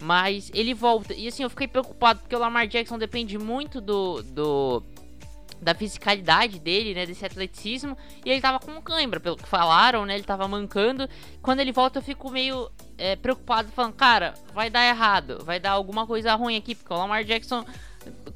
[0.00, 1.14] Mas ele volta.
[1.14, 4.82] E assim, eu fiquei preocupado porque o Lamar Jackson depende muito do, do
[5.66, 10.14] da fisicalidade dele, né, desse atleticismo, e ele tava com cãibra, pelo que falaram, né,
[10.14, 11.08] ele tava mancando.
[11.42, 15.72] Quando ele volta eu fico meio é, preocupado, falando, cara, vai dar errado, vai dar
[15.72, 17.64] alguma coisa ruim aqui, porque o Lamar Jackson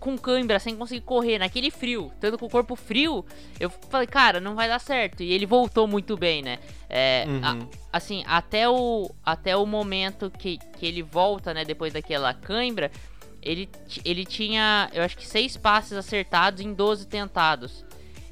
[0.00, 3.24] com cãibra, sem conseguir correr, naquele frio, tanto com o corpo frio,
[3.60, 5.22] eu falei, cara, não vai dar certo.
[5.22, 6.58] E ele voltou muito bem, né?
[6.88, 7.40] É, uhum.
[7.44, 7.56] a,
[7.96, 12.90] assim, até o, até o momento que, que ele volta, né, depois daquela cãibra,
[13.42, 13.68] ele,
[14.04, 17.84] ele tinha, eu acho que seis passes acertados em 12 tentados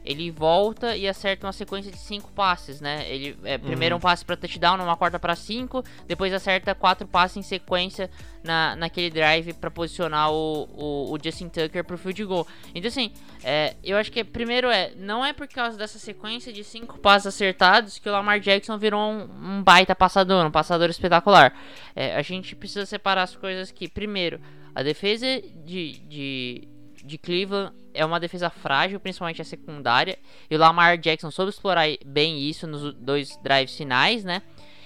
[0.09, 3.07] ele volta e acerta uma sequência de cinco passes, né?
[3.13, 3.99] Ele é, primeiro uhum.
[3.99, 8.09] um passe para touchdown, numa quarta para cinco, depois acerta quatro passes em sequência
[8.43, 12.49] na, naquele drive para posicionar o, o, o, Justin Tucker pro field goal.
[12.75, 13.13] Então assim,
[13.45, 17.27] é, eu acho que primeiro é não é por causa dessa sequência de cinco passes
[17.27, 19.29] acertados que o Lamar Jackson virou um,
[19.59, 21.53] um baita passador, um passador espetacular.
[21.95, 23.87] É, a gente precisa separar as coisas aqui.
[23.87, 24.41] Primeiro,
[24.79, 25.27] a defesa
[25.65, 26.69] de, de
[27.05, 30.19] de Cleveland é uma defesa frágil, principalmente a secundária.
[30.51, 34.43] E o Lamar Jackson soube explorar bem isso nos dois drives finais, né?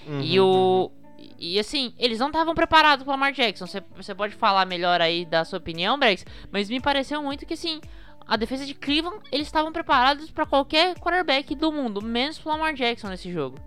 [0.07, 0.91] Uhum, e o.
[0.91, 1.03] Uhum.
[1.39, 3.67] E assim, eles não estavam preparados para Lamar Jackson.
[3.97, 7.81] Você pode falar melhor aí da sua opinião, Brex, mas me pareceu muito que assim,
[8.27, 12.75] a defesa de Cleveland, eles estavam preparados para qualquer quarterback do mundo, menos o Lamar
[12.75, 13.59] Jackson nesse jogo.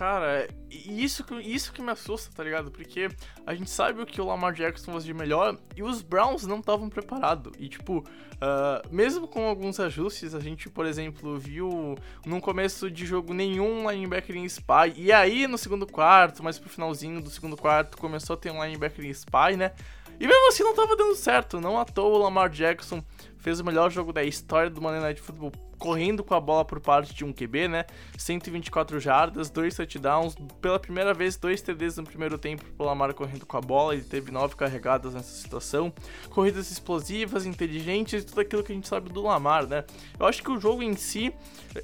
[0.00, 2.70] Cara, isso, isso que me assusta, tá ligado?
[2.70, 3.10] Porque
[3.44, 6.60] a gente sabe o que o Lamar Jackson faz de melhor e os Browns não
[6.60, 7.52] estavam preparados.
[7.58, 13.04] E, tipo, uh, mesmo com alguns ajustes, a gente, por exemplo, viu no começo de
[13.04, 14.94] jogo nenhum linebacker em spy.
[14.96, 18.64] E aí, no segundo quarto, mais pro finalzinho do segundo quarto, começou a ter um
[18.64, 19.72] linebacker em spy, né?
[20.20, 21.58] E mesmo assim não tava dando certo.
[21.60, 23.02] Não à toa o Lamar Jackson
[23.38, 26.78] fez o melhor jogo da história do Monday Night Football correndo com a bola por
[26.78, 27.86] parte de um QB, né?
[28.18, 33.46] 124 jardas, dois touchdowns, pela primeira vez dois TDs no primeiro tempo pro Lamar correndo
[33.46, 35.90] com a bola, ele teve nove carregadas nessa situação.
[36.28, 39.84] Corridas explosivas, inteligentes, tudo aquilo que a gente sabe do Lamar, né?
[40.18, 41.34] Eu acho que o jogo em si,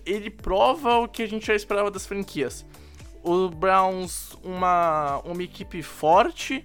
[0.04, 2.66] ele prova o que a gente já esperava das franquias.
[3.22, 6.62] O Browns, uma, uma equipe forte,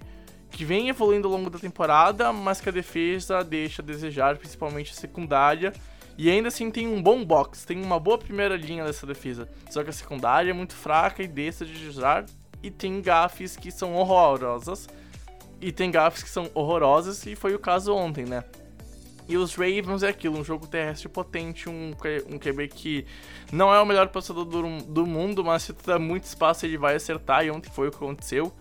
[0.52, 4.92] que vem evoluindo ao longo da temporada, mas que a defesa deixa a desejar, principalmente
[4.92, 5.72] a secundária.
[6.16, 9.48] E ainda assim tem um bom box, tem uma boa primeira linha dessa defesa.
[9.70, 12.26] Só que a secundária é muito fraca e deixa de desejar.
[12.62, 14.88] E tem gafes que são horrorosas.
[15.60, 18.44] E tem gafes que são horrorosas, e foi o caso ontem, né?
[19.28, 21.92] E os Ravens é aquilo, um jogo terrestre potente, um,
[22.28, 23.06] um QB que
[23.52, 26.76] não é o melhor passador do, do mundo, mas se tu dá muito espaço ele
[26.76, 28.52] vai acertar, e ontem foi o que aconteceu.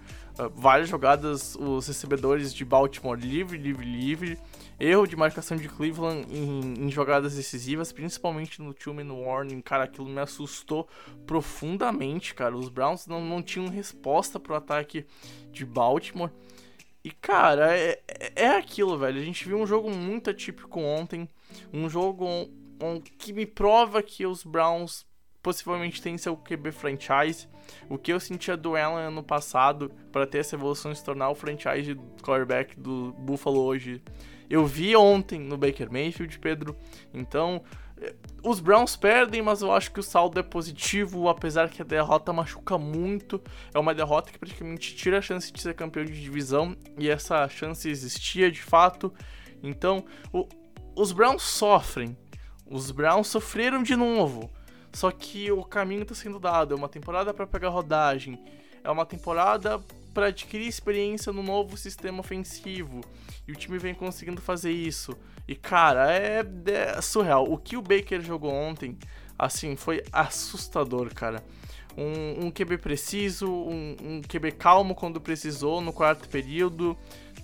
[0.41, 4.39] Uh, várias jogadas, os recebedores de Baltimore livre, livre, livre.
[4.79, 8.73] Erro de marcação de Cleveland em, em jogadas decisivas, principalmente no
[9.03, 9.61] no warning.
[9.61, 10.87] Cara, aquilo me assustou
[11.27, 12.57] profundamente, cara.
[12.57, 15.05] Os Browns não, não tinham resposta pro ataque
[15.51, 16.31] de Baltimore.
[17.03, 18.01] E, cara, é,
[18.35, 19.19] é aquilo, velho.
[19.19, 21.29] A gente viu um jogo muito atípico ontem.
[21.71, 22.49] Um jogo
[23.19, 25.05] que me prova que os Browns
[25.41, 27.47] possivelmente têm seu QB franchise.
[27.89, 31.29] O que eu sentia do Allen ano passado para ter essa evolução e se tornar
[31.29, 34.01] o franchise quarterback do Buffalo hoje.
[34.49, 36.77] Eu vi ontem no Baker Mayfield, Pedro.
[37.13, 37.63] Então,
[38.01, 38.13] eh,
[38.43, 42.33] os Browns perdem, mas eu acho que o saldo é positivo, apesar que a derrota
[42.33, 43.41] machuca muito.
[43.73, 47.47] É uma derrota que praticamente tira a chance de ser campeão de divisão, e essa
[47.47, 49.13] chance existia de fato.
[49.63, 50.45] Então, o,
[50.95, 52.17] os Browns sofrem.
[52.65, 54.51] Os Browns sofreram de novo.
[54.93, 56.73] Só que o caminho está sendo dado.
[56.73, 58.39] É uma temporada para pegar rodagem.
[58.83, 59.79] É uma temporada
[60.13, 63.01] para adquirir experiência no novo sistema ofensivo.
[63.47, 65.15] E o time vem conseguindo fazer isso.
[65.47, 67.51] E cara, é, é surreal.
[67.51, 68.97] O que o Baker jogou ontem,
[69.37, 71.43] assim, foi assustador, cara.
[71.97, 76.97] Um, um QB preciso, um, um QB calmo quando precisou no quarto período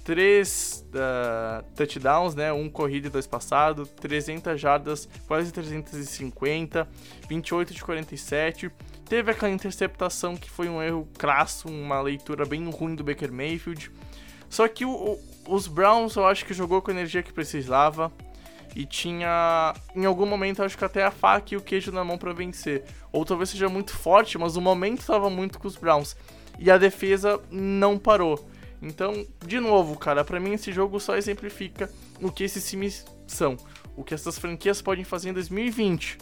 [0.07, 2.53] três uh, touchdowns, né?
[2.53, 6.87] Um corrido e dois passados, 300 jardas, quase 350,
[7.27, 8.71] 28 de 47.
[9.03, 13.91] teve aquela interceptação que foi um erro crasso, uma leitura bem ruim do Baker Mayfield.
[14.49, 18.09] Só que o, o, os Browns eu acho que jogou com a energia que precisava
[18.73, 22.17] e tinha em algum momento acho que até a faca e o queijo na mão
[22.17, 22.85] para vencer.
[23.11, 26.15] Ou talvez seja muito forte, mas o momento estava muito com os Browns
[26.57, 28.47] e a defesa não parou.
[28.81, 33.57] Então, de novo, cara, para mim esse jogo só exemplifica o que esses times são,
[33.95, 36.17] o que essas franquias podem fazer em 2020.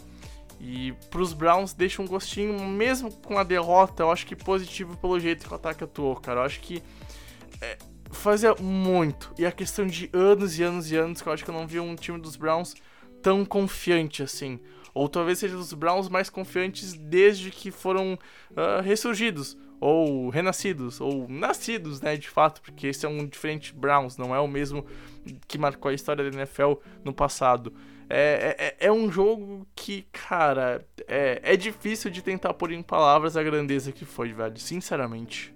[0.59, 5.19] E pros Browns deixa um gostinho, mesmo com a derrota, eu acho que positivo pelo
[5.19, 6.39] jeito que o ataque atuou, cara.
[6.39, 6.81] Eu acho que
[7.61, 7.77] é,
[8.09, 9.33] fazia muito.
[9.37, 11.67] E a questão de anos e anos e anos que eu acho que eu não
[11.67, 12.73] vi um time dos Browns
[13.21, 14.59] tão confiante assim.
[14.93, 21.27] Ou talvez seja os Browns mais confiantes desde que foram uh, ressurgidos ou renascidos, ou
[21.27, 24.85] nascidos, né, de fato, porque esse é um diferente Browns, não é o mesmo
[25.47, 26.73] que marcou a história da NFL
[27.03, 27.73] no passado.
[28.09, 33.35] É, é, é um jogo que, cara, é, é difícil de tentar pôr em palavras
[33.35, 35.55] a grandeza que foi, velho, sinceramente.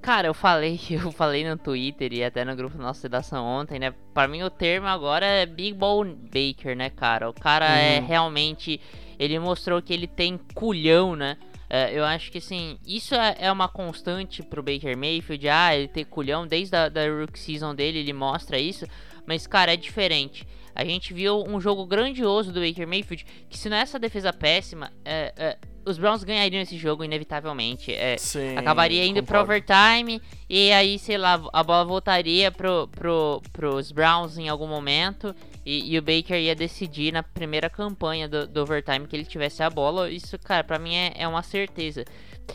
[0.00, 3.78] Cara, eu falei, eu falei no Twitter e até no grupo da nossa redação ontem,
[3.78, 3.94] né?
[4.12, 7.28] Pra mim o termo agora é Big Ball Baker, né, cara?
[7.28, 8.06] O cara é uhum.
[8.06, 8.80] realmente.
[9.18, 11.36] Ele mostrou que ele tem culhão, né?
[11.72, 15.48] É, eu acho que assim, isso é, é, uma constante pro Baker Mayfield.
[15.48, 18.84] Ah, ele tem culhão desde a da rookie season dele, ele mostra isso.
[19.24, 20.44] Mas, cara, é diferente.
[20.74, 24.32] A gente viu um jogo grandioso do Baker Mayfield, que se não é essa defesa
[24.32, 27.92] péssima, é, é, os Browns ganhariam esse jogo inevitavelmente.
[27.92, 29.46] É, Sim, acabaria indo concordo.
[29.46, 34.66] pro overtime e aí, sei lá, a bola voltaria pro, pro, pros Browns em algum
[34.66, 39.24] momento e, e, o Baker ia decidir na primeira campanha do, do, overtime que ele
[39.24, 40.10] tivesse a bola.
[40.10, 42.04] Isso, cara, para mim é, é, uma certeza.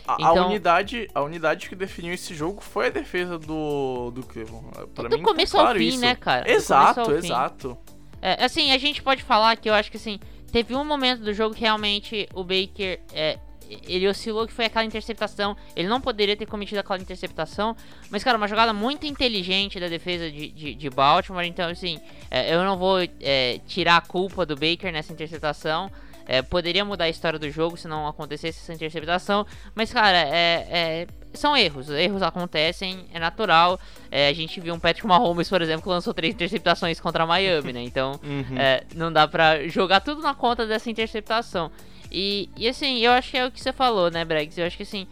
[0.06, 4.22] A, então, a, unidade, a unidade que definiu esse jogo foi a defesa do, do
[4.24, 4.66] Cleveland.
[4.94, 6.00] Pra do mim, começo tá claro ao fim, isso.
[6.00, 6.50] né, cara?
[6.50, 7.78] Exato, exato.
[8.20, 10.18] É, assim, a gente pode falar que eu acho que assim,
[10.50, 13.38] teve um momento do jogo que realmente o Baker é,
[13.86, 15.56] ele oscilou que foi aquela interceptação.
[15.74, 17.76] Ele não poderia ter cometido aquela interceptação.
[18.10, 21.44] Mas, cara, uma jogada muito inteligente da defesa de, de, de Baltimore.
[21.44, 22.00] Então, assim,
[22.30, 25.90] é, eu não vou é, tirar a culpa do Baker nessa interceptação.
[26.28, 29.46] É, poderia mudar a história do jogo se não acontecesse essa interceptação.
[29.74, 31.06] Mas, cara, é, é
[31.36, 31.88] são erros.
[31.90, 33.78] Erros acontecem, é natural.
[34.10, 37.72] É, a gente viu um Patrick Mahomes, por exemplo, que lançou três interceptações contra Miami,
[37.72, 37.82] né?
[37.82, 38.58] Então, uhum.
[38.58, 41.70] é, não dá pra jogar tudo na conta dessa interceptação.
[42.10, 44.56] E, e assim, eu acho que é o que você falou, né, Bregs?
[44.56, 45.06] Eu acho que assim,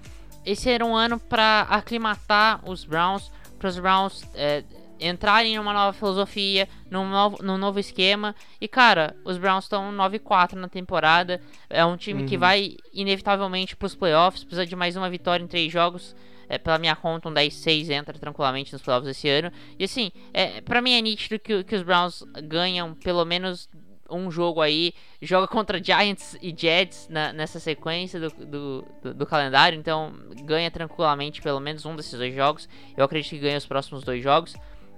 [0.45, 4.63] esse era um ano para aclimatar os Browns, para os Browns é,
[5.01, 8.35] entrarem em uma nova filosofia, num novo, num novo esquema.
[8.61, 11.41] E cara, os Browns estão 9-4 na temporada.
[11.69, 12.29] É um time uhum.
[12.29, 16.15] que vai inevitavelmente para os playoffs, precisa de mais uma vitória em três jogos.
[16.47, 19.51] É, pela minha conta, um 10-6 entra tranquilamente nos playoffs esse ano.
[19.79, 23.67] E assim, é, para mim é nítido que, que os Browns ganham pelo menos
[24.11, 29.27] um jogo aí, joga contra Giants e Jets na, nessa sequência do, do, do, do,
[29.27, 32.69] calendário, então ganha tranquilamente pelo menos um desses dois jogos.
[32.97, 34.55] Eu acredito que ganha os próximos dois jogos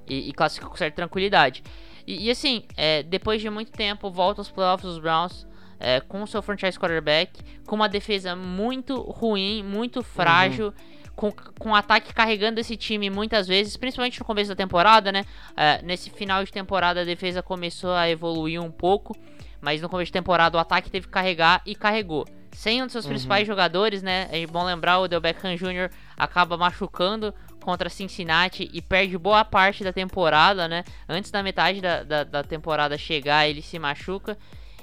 [0.07, 1.63] e, e classifica com certa tranquilidade.
[2.07, 5.47] E, e assim, é, depois de muito tempo, volta aos playoffs dos Browns.
[5.79, 11.33] É, com o seu franchise quarterback, com uma defesa muito ruim, muito frágil, uhum com,
[11.59, 15.25] com o ataque carregando esse time muitas vezes, principalmente no começo da temporada, né?
[15.53, 19.17] Uh, nesse final de temporada a defesa começou a evoluir um pouco,
[19.61, 22.27] mas no começo de temporada o ataque teve que carregar e carregou.
[22.53, 23.11] Sem um dos seus uhum.
[23.11, 24.29] principais jogadores, né?
[24.31, 25.91] É bom lembrar, o Del Beckham Jr.
[26.17, 30.85] acaba machucando contra Cincinnati e perde boa parte da temporada, né?
[31.09, 34.39] Antes da metade da, da, da temporada chegar, ele se machuca.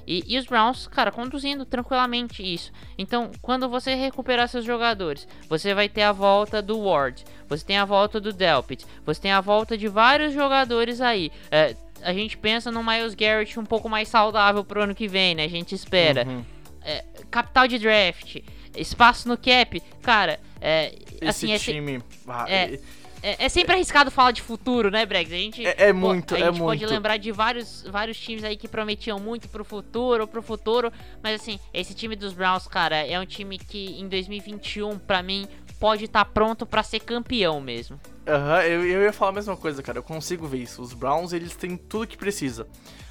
[0.05, 2.71] E, e, os Browns, cara, conduzindo tranquilamente isso.
[2.97, 7.77] Então, quando você recuperar seus jogadores, você vai ter a volta do Ward, você tem
[7.77, 11.31] a volta do Delpit, você tem a volta de vários jogadores aí.
[11.49, 15.35] É, a gente pensa no Miles Garrett um pouco mais saudável pro ano que vem,
[15.35, 15.45] né?
[15.45, 16.25] A gente espera.
[16.27, 16.43] Uhum.
[16.85, 18.39] É, capital de draft,
[18.75, 22.03] espaço no cap, cara, é, Esse assim, time.
[22.47, 22.77] É,
[23.23, 25.31] é, é, sempre arriscado falar de futuro, né, Bregs?
[25.31, 26.65] A gente, é, é muito, pô, a é gente muito.
[26.65, 30.91] pode lembrar de vários, vários times aí que prometiam muito pro futuro, pro futuro.
[31.23, 35.47] Mas assim, esse time dos Browns, cara, é um time que em 2021, para mim,
[35.79, 37.97] pode estar tá pronto para ser campeão mesmo.
[38.27, 39.99] Aham, uhum, eu, eu ia falar a mesma coisa, cara.
[39.99, 40.81] Eu consigo ver isso.
[40.81, 42.67] Os Browns, eles têm tudo que precisa.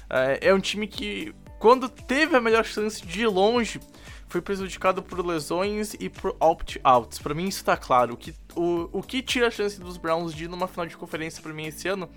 [0.07, 3.79] É, é um time que, quando teve a melhor chance de ir longe,
[4.33, 7.19] foi prejudicado por lesões e por opt-outs.
[7.19, 8.15] Para mim isso tá claro.
[8.15, 10.97] O que, o, o que tira a chance dos Browns de ir numa final de
[10.97, 12.09] conferência para mim esse ano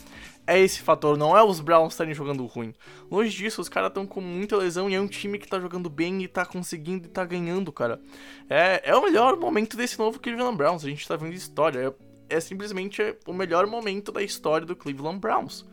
[0.46, 2.72] é esse fator, não é os Browns estarem jogando ruim.
[3.10, 5.90] Longe disso, os caras estão com muita lesão e é um time que tá jogando
[5.90, 8.00] bem e tá conseguindo e tá ganhando, cara.
[8.48, 11.94] É, é o melhor momento desse novo Cleveland Browns, a gente tá vendo história.
[12.30, 15.66] É, é simplesmente o melhor momento da história do Cleveland Browns.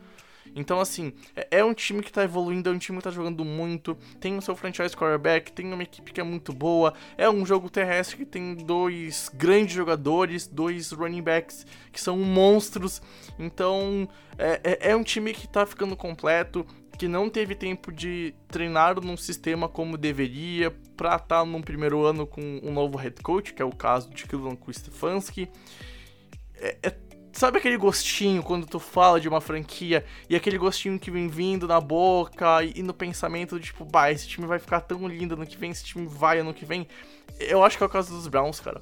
[0.54, 3.44] Então, assim, é, é um time que tá evoluindo, é um time que tá jogando
[3.44, 7.44] muito, tem o seu franchise quarterback, tem uma equipe que é muito boa, é um
[7.44, 13.02] jogo terrestre que tem dois grandes jogadores, dois running backs que são monstros.
[13.38, 18.34] Então, é, é, é um time que tá ficando completo, que não teve tempo de
[18.48, 23.20] treinar num sistema como deveria, pra estar tá num primeiro ano com um novo head
[23.22, 25.50] coach, que é o caso de Cleveland com Stefanski.
[26.56, 26.94] É, é,
[27.38, 31.66] sabe aquele gostinho quando tu fala de uma franquia e aquele gostinho que vem vindo
[31.66, 35.46] na boca e, e no pensamento, tipo, bah, esse time vai ficar tão lindo ano
[35.46, 36.86] que vem, esse time vai ano que vem.
[37.38, 38.80] Eu acho que é o caso dos Browns, cara.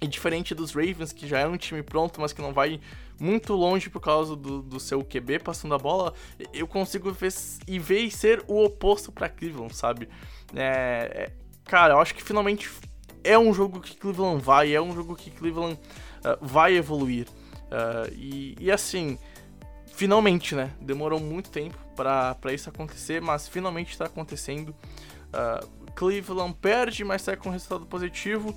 [0.00, 2.80] E diferente dos Ravens, que já é um time pronto, mas que não vai
[3.18, 6.12] muito longe por causa do, do seu QB passando a bola,
[6.52, 7.32] eu consigo ver
[7.66, 10.08] e ver e ser o oposto para Cleveland, sabe?
[10.54, 10.60] É,
[11.14, 11.32] é,
[11.64, 12.70] cara, eu acho que finalmente
[13.24, 17.26] é um jogo que Cleveland vai, é um jogo que Cleveland uh, vai evoluir.
[17.66, 19.18] Uh, e, e, assim,
[19.94, 20.72] finalmente, né?
[20.80, 24.74] Demorou muito tempo para isso acontecer, mas finalmente está acontecendo.
[25.28, 28.54] Uh, Cleveland perde, mas sai com um resultado positivo.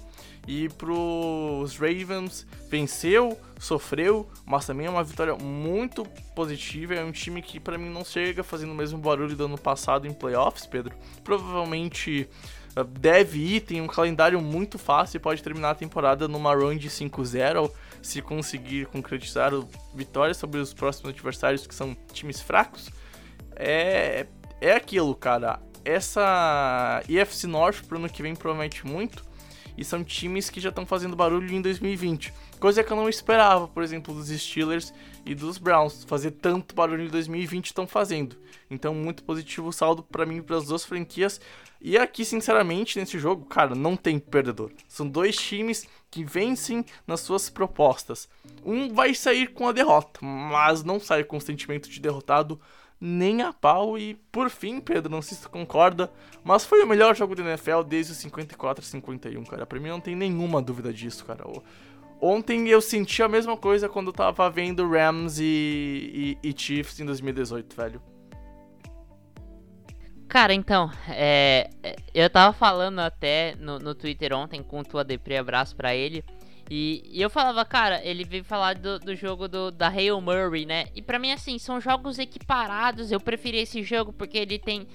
[0.47, 6.03] E pros Ravens, venceu, sofreu, mas também é uma vitória muito
[6.36, 6.95] positiva.
[6.95, 10.07] É um time que para mim não chega fazendo o mesmo barulho do ano passado
[10.07, 10.95] em playoffs, Pedro.
[11.24, 12.28] Provavelmente
[12.99, 16.89] deve ir, tem um calendário muito fácil e pode terminar a temporada numa run de
[16.89, 19.51] 5-0 se conseguir concretizar
[19.93, 22.89] vitórias sobre os próximos adversários que são times fracos.
[23.55, 24.26] É,
[24.61, 29.28] é aquilo, cara essa EFC North pro ano que vem promete muito.
[29.78, 32.34] E são times que já estão fazendo barulho em 2020.
[32.59, 34.93] Coisa que eu não esperava, por exemplo, dos Steelers
[35.26, 36.03] e dos Browns.
[36.03, 38.36] Fazer tanto barulho em 2020 estão fazendo.
[38.70, 41.39] Então, muito positivo o saldo para mim para as duas franquias.
[41.82, 44.71] E aqui, sinceramente, nesse jogo, cara, não tem perdedor.
[44.88, 48.27] São dois times que vencem nas suas propostas.
[48.65, 52.59] Um vai sair com a derrota, mas não sai com o sentimento de derrotado
[52.99, 53.97] nem a pau.
[53.97, 56.11] E por fim, Pedro, não sei se tu concorda,
[56.43, 59.65] mas foi o melhor jogo da NFL desde o 54 a 51, cara.
[59.65, 61.45] Pra mim não tem nenhuma dúvida disso, cara.
[62.21, 66.99] Ontem eu senti a mesma coisa quando eu tava vendo Rams e, e, e Chiefs
[66.99, 68.01] em 2018, velho.
[70.30, 71.71] Cara, então, é,
[72.13, 76.23] eu tava falando até no, no Twitter ontem com o Tua Depre, abraço pra ele.
[76.69, 80.67] E, e, eu falava, cara, ele veio falar do, do jogo do, da Hale Murray,
[80.67, 80.86] né?
[80.93, 83.11] E para mim, assim, são jogos equiparados.
[83.11, 84.88] Eu preferi esse jogo porque ele tem.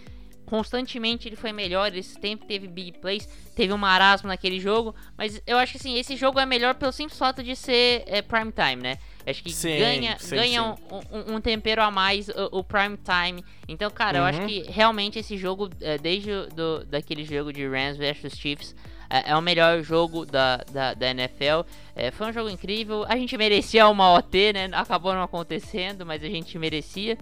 [0.55, 5.43] Constantemente ele foi melhor, esse tempo teve big plays, teve um marasmo naquele jogo, mas
[5.49, 8.53] eu acho que assim, esse jogo é melhor pelo simples fato de ser é, prime
[8.53, 8.99] time, né?
[9.27, 10.83] Acho que sim, ganha, sim, ganha sim.
[10.93, 13.45] Um, um, um, tempero a mais o, o, prime time.
[13.67, 14.25] Então, cara, uhum.
[14.25, 14.47] eu acho uhum.
[14.47, 18.77] que realmente esse jogo, é, desde do, daquele jogo de Rams vs Chiefs,
[19.11, 21.67] é, é, o melhor jogo da, da, da NFL.
[21.97, 23.05] É, foi um jogo incrível.
[23.09, 24.71] A gente merecia uma OT, né?
[24.73, 27.19] Acabou não acontecendo, mas a gente merecia.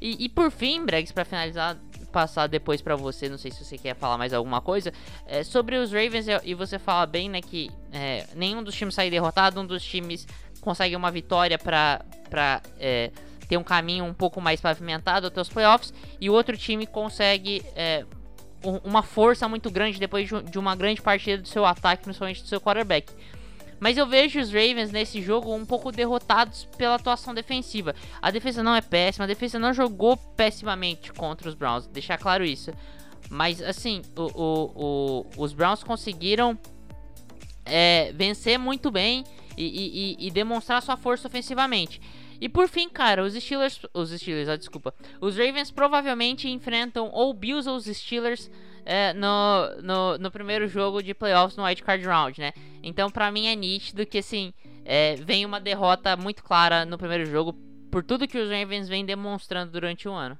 [0.00, 1.76] E, e por fim, Bregs, para finalizar,
[2.18, 4.92] passar depois para você, não sei se você quer falar mais alguma coisa,
[5.24, 9.08] é, sobre os Ravens, e você fala bem, né, que é, nenhum dos times sai
[9.08, 10.26] derrotado, um dos times
[10.60, 12.02] consegue uma vitória para
[12.80, 13.12] é,
[13.48, 17.64] ter um caminho um pouco mais pavimentado até os playoffs, e o outro time consegue
[17.76, 18.04] é,
[18.82, 22.60] uma força muito grande depois de uma grande partida do seu ataque, principalmente do seu
[22.60, 23.12] quarterback.
[23.80, 27.94] Mas eu vejo os Ravens nesse jogo um pouco derrotados pela atuação defensiva.
[28.20, 32.44] A defesa não é péssima, a defesa não jogou pessimamente contra os Browns, deixar claro
[32.44, 32.72] isso.
[33.30, 36.58] Mas assim, o, o, o, os Browns conseguiram
[37.64, 39.24] é, vencer muito bem
[39.56, 42.00] e, e, e demonstrar sua força ofensivamente.
[42.40, 43.80] E por fim, cara, os Steelers.
[43.92, 44.94] Os Steelers, ah, desculpa.
[45.20, 48.50] Os Ravens provavelmente enfrentam ou Bills ou os Steelers
[48.88, 52.54] é, no, no, no, primeiro jogo de playoffs no White Card Round, né?
[52.82, 57.26] Então, pra mim é nítido que, assim, é, vem uma derrota muito clara no primeiro
[57.26, 57.52] jogo
[57.90, 60.38] por tudo que os Ravens vêm demonstrando durante o ano.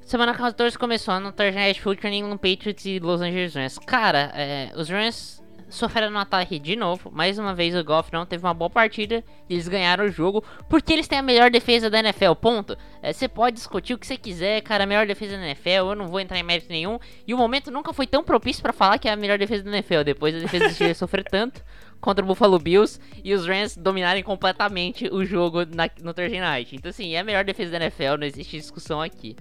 [0.00, 3.78] Semana 14 começou no Thursday Night Football, New England Patriots e Los Angeles Rams.
[3.80, 5.43] Cara, é, os Rams
[5.74, 7.10] sofreram no ataque de novo.
[7.10, 9.24] Mais uma vez o Goff não teve uma boa partida.
[9.48, 12.32] Eles ganharam o jogo porque eles têm a melhor defesa da NFL.
[12.40, 12.76] Ponto.
[13.02, 14.84] É, você pode discutir o que você quiser, cara.
[14.84, 15.90] A melhor defesa da NFL.
[15.90, 16.98] Eu não vou entrar em mérito nenhum.
[17.26, 19.70] E o momento nunca foi tão propício para falar que é a melhor defesa da
[19.70, 20.02] NFL.
[20.04, 21.62] Depois da defesa do sofrer tanto
[22.00, 26.76] contra o Buffalo Bills e os Rams dominarem completamente o jogo na, no Thursday Night.
[26.76, 28.18] Então, assim, é a melhor defesa da NFL.
[28.18, 29.36] Não existe discussão aqui.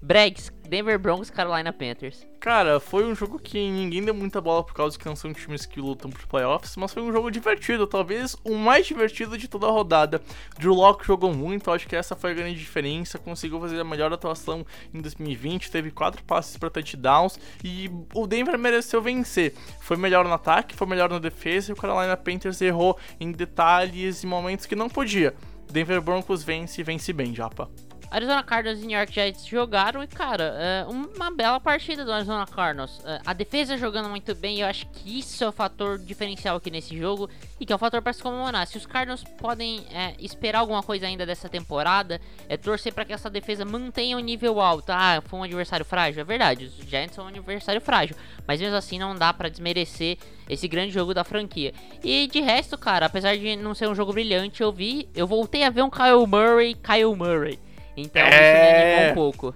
[0.00, 2.24] Bregs, Denver Broncos, Carolina Panthers.
[2.38, 5.66] Cara, foi um jogo que ninguém deu muita bola por causa que não são times
[5.66, 9.66] que lutam por playoffs, mas foi um jogo divertido, talvez o mais divertido de toda
[9.66, 10.22] a rodada.
[10.56, 14.12] Drew Locke jogou muito, acho que essa foi a grande diferença, conseguiu fazer a melhor
[14.12, 14.64] atuação
[14.94, 19.52] em 2020, teve quatro passes para touchdowns e o Denver mereceu vencer.
[19.80, 24.22] Foi melhor no ataque, foi melhor na defesa e o Carolina Panthers errou em detalhes
[24.22, 25.34] e momentos que não podia
[25.70, 27.68] Denver Broncos vence e vence bem, Japa.
[28.10, 32.44] Arizona Cardinals e New York Giants jogaram e, cara, é uma bela partida do Arizona
[32.44, 33.00] Cardinals.
[33.04, 36.72] É, a defesa jogando muito bem, eu acho que isso é o fator diferencial aqui
[36.72, 37.30] nesse jogo
[37.60, 38.66] e que é um fator para se comemorar.
[38.66, 43.12] Se os Cardinals podem é, esperar alguma coisa ainda dessa temporada, é torcer para que
[43.12, 44.90] essa defesa mantenha o um nível alto.
[44.90, 48.76] Ah, foi um adversário frágil, é verdade, os Giants são um adversário frágil, mas mesmo
[48.76, 51.72] assim não dá para desmerecer esse grande jogo da franquia.
[52.02, 55.62] E de resto, cara, apesar de não ser um jogo brilhante, eu vi, eu voltei
[55.62, 57.69] a ver um Kyle Murray, Kyle Murray.
[58.00, 58.26] Então é...
[58.26, 59.54] isso me animou um pouco.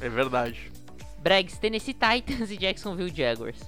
[0.00, 0.70] É verdade.
[1.18, 3.58] Bregs, Tennessee Titans e Jacksonville Jaguars.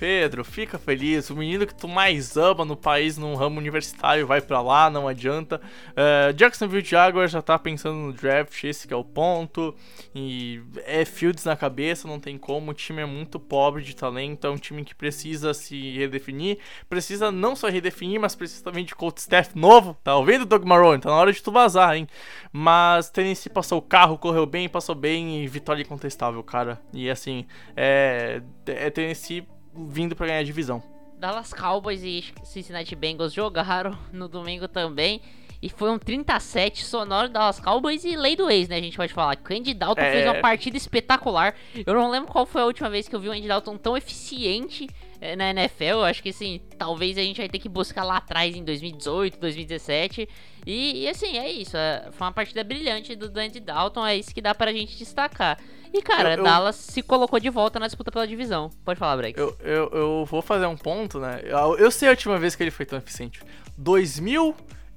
[0.00, 1.28] Pedro, fica feliz.
[1.28, 5.06] O menino que tu mais ama no país, no ramo universitário, vai para lá, não
[5.06, 5.60] adianta.
[5.90, 9.74] Uh, Jacksonville Jaguars já tá pensando no draft, esse que é o ponto.
[10.14, 12.70] E é Fields na cabeça, não tem como.
[12.70, 16.56] O time é muito pobre de talento, é um time que precisa se redefinir.
[16.88, 19.98] Precisa não só redefinir, mas precisa também de coach staff novo.
[20.02, 21.02] Tá ouvindo, Doug Marrone?
[21.02, 22.08] Tá na hora de tu vazar, hein?
[22.50, 26.80] Mas Tennessee passou o carro, correu bem, passou bem e vitória incontestável, cara.
[26.90, 27.44] E assim,
[27.76, 30.82] é, é Tennessee vindo para ganhar a divisão.
[31.18, 35.20] Dallas Cowboys e Cincinnati Bengals jogaram no domingo também.
[35.62, 38.76] E foi um 37 sonoro Dallas Cowboys e lei do ex, né?
[38.76, 39.36] A gente pode falar.
[39.36, 40.12] Que o Andy Dalton é...
[40.12, 41.54] fez uma partida espetacular.
[41.86, 43.94] Eu não lembro qual foi a última vez que eu vi o Andy Dalton tão
[43.94, 44.88] eficiente
[45.36, 45.84] na NFL.
[45.84, 49.38] Eu acho que assim, talvez a gente vai ter que buscar lá atrás em 2018,
[49.38, 50.28] 2017.
[50.66, 51.76] E, e assim, é isso.
[51.76, 54.06] É, foi uma partida brilhante do Andy Dalton.
[54.06, 55.58] É isso que dá pra gente destacar.
[55.92, 58.70] E, cara, eu, eu, Dallas se colocou de volta na disputa pela divisão.
[58.84, 59.38] Pode falar, Brex.
[59.38, 61.40] Eu, eu, eu, vou fazer um ponto, né?
[61.44, 63.40] Eu, eu sei a última vez que ele foi tão eficiente.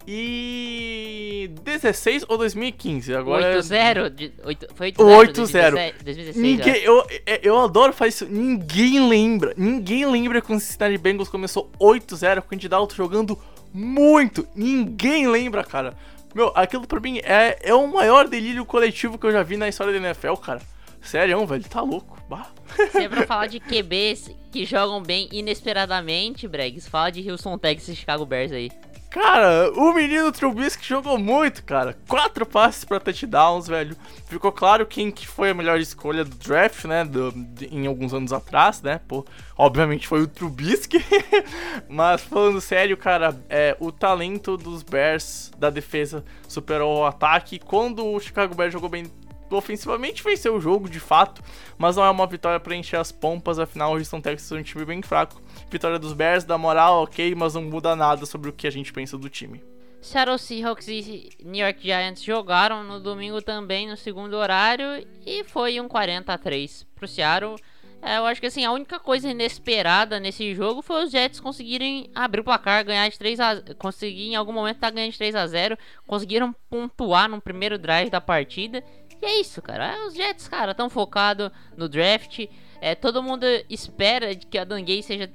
[0.05, 3.15] 2016 ou 2015?
[3.15, 4.33] Agora 8-0?
[4.75, 5.93] Foi 8-0.
[6.03, 6.35] 2016.
[6.35, 8.25] Ninguém, eu, é, eu adoro fazer isso.
[8.25, 9.53] Ninguém lembra.
[9.57, 13.39] Ninguém lembra quando o Cincinnati Bengals começou 8-0 com o Andy Dalton jogando
[13.73, 14.47] muito.
[14.55, 15.95] Ninguém lembra, cara.
[16.35, 19.67] Meu, aquilo pra mim é, é o maior delírio coletivo que eu já vi na
[19.67, 20.61] história da NFL, cara.
[21.01, 22.17] Sério, velho, tá louco.
[22.29, 22.47] Bah.
[22.91, 27.89] Se é pra falar de QBs que jogam bem inesperadamente, Bregs, fala de Houston Texas
[27.89, 28.71] e Chicago Bears aí.
[29.13, 31.95] Cara, o menino Trubisky jogou muito, cara.
[32.07, 33.95] Quatro passes pra touchdowns, velho.
[34.25, 37.05] Ficou claro quem que foi a melhor escolha do draft, né?
[37.05, 38.99] Do, de, em alguns anos atrás, né?
[39.07, 39.23] Pô,
[39.55, 40.97] obviamente foi o Trubisky.
[41.87, 47.59] Mas falando sério, cara, é, o talento dos Bears da defesa superou o ataque.
[47.59, 49.05] Quando o Chicago Bears jogou bem
[49.51, 51.43] ofensivamente venceu o jogo de fato,
[51.77, 54.63] mas não é uma vitória para encher as pompas, afinal o Houston Texas é um
[54.63, 55.39] time bem fraco.
[55.73, 58.93] Vitória dos Bears dá moral, ok, mas não muda nada sobre o que a gente
[58.93, 59.63] pensa do time.
[59.99, 64.85] Seattle Seahawks e New York Giants jogaram no domingo também no segundo horário
[65.25, 67.55] e foi um 40 a 3 pro Seattle.
[68.03, 72.07] É, eu acho que assim, a única coisa inesperada nesse jogo foi os Jets conseguirem
[72.13, 75.17] abrir o placar, ganhar de 3 a conseguir em algum momento estar tá ganhando de
[75.17, 78.83] 3 a 0, conseguiram pontuar no primeiro drive da partida
[79.23, 79.95] e é isso, cara.
[79.95, 82.45] É, os Jets, cara, tão focado no draft.
[82.81, 85.31] É, todo mundo espera que a Dan Gay seja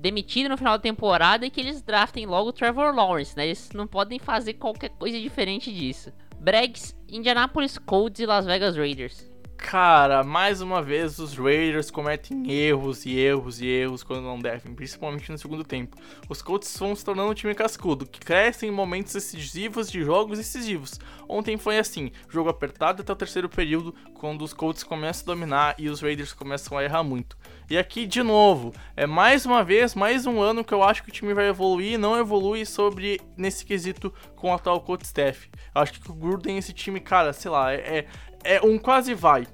[0.00, 3.46] demitido no final da temporada e que eles draftem logo o Trevor Lawrence, né?
[3.46, 6.12] Eles não podem fazer qualquer coisa diferente disso.
[6.40, 9.29] Bregs, Indianapolis Colts e Las Vegas Raiders.
[9.60, 14.74] Cara, mais uma vez os Raiders cometem erros e erros e erros quando não devem,
[14.74, 15.96] principalmente no segundo tempo.
[16.28, 20.38] Os Colts vão se tornando um time cascudo, que cresce em momentos decisivos de jogos
[20.38, 20.98] decisivos.
[21.28, 25.74] Ontem foi assim, jogo apertado até o terceiro período, quando os Colts começam a dominar
[25.78, 27.36] e os Raiders começam a errar muito.
[27.70, 31.10] E aqui, de novo, é mais uma vez, mais um ano que eu acho que
[31.10, 35.48] o time vai evoluir e não evolui sobre nesse quesito com o atual coach staff.
[35.72, 38.06] Eu acho que o Gruden, esse time, cara, sei lá, é,
[38.44, 39.46] é um quase vai.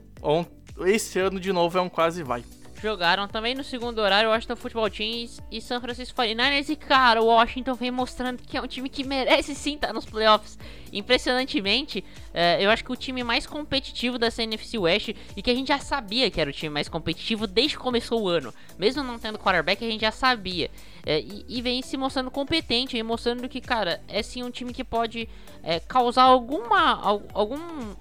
[0.84, 2.44] Esse ano, de novo, é um quase vai.
[2.80, 6.68] Jogaram também no segundo horário Washington Football Team e San Francisco 49ers.
[6.68, 10.04] E cara, o Washington vem mostrando que é um time que merece sim estar nos
[10.04, 10.58] playoffs.
[10.92, 15.54] Impressionantemente, é, eu acho que o time mais competitivo da NFC West e que a
[15.54, 18.52] gente já sabia que era o time mais competitivo desde que começou o ano.
[18.78, 20.70] Mesmo não tendo quarterback, a gente já sabia.
[21.06, 24.82] É, e, e, vem se mostrando competente, mostrando que, cara, é sim um time que
[24.82, 25.28] pode
[25.62, 27.00] é, causar alguma,
[27.32, 27.60] algum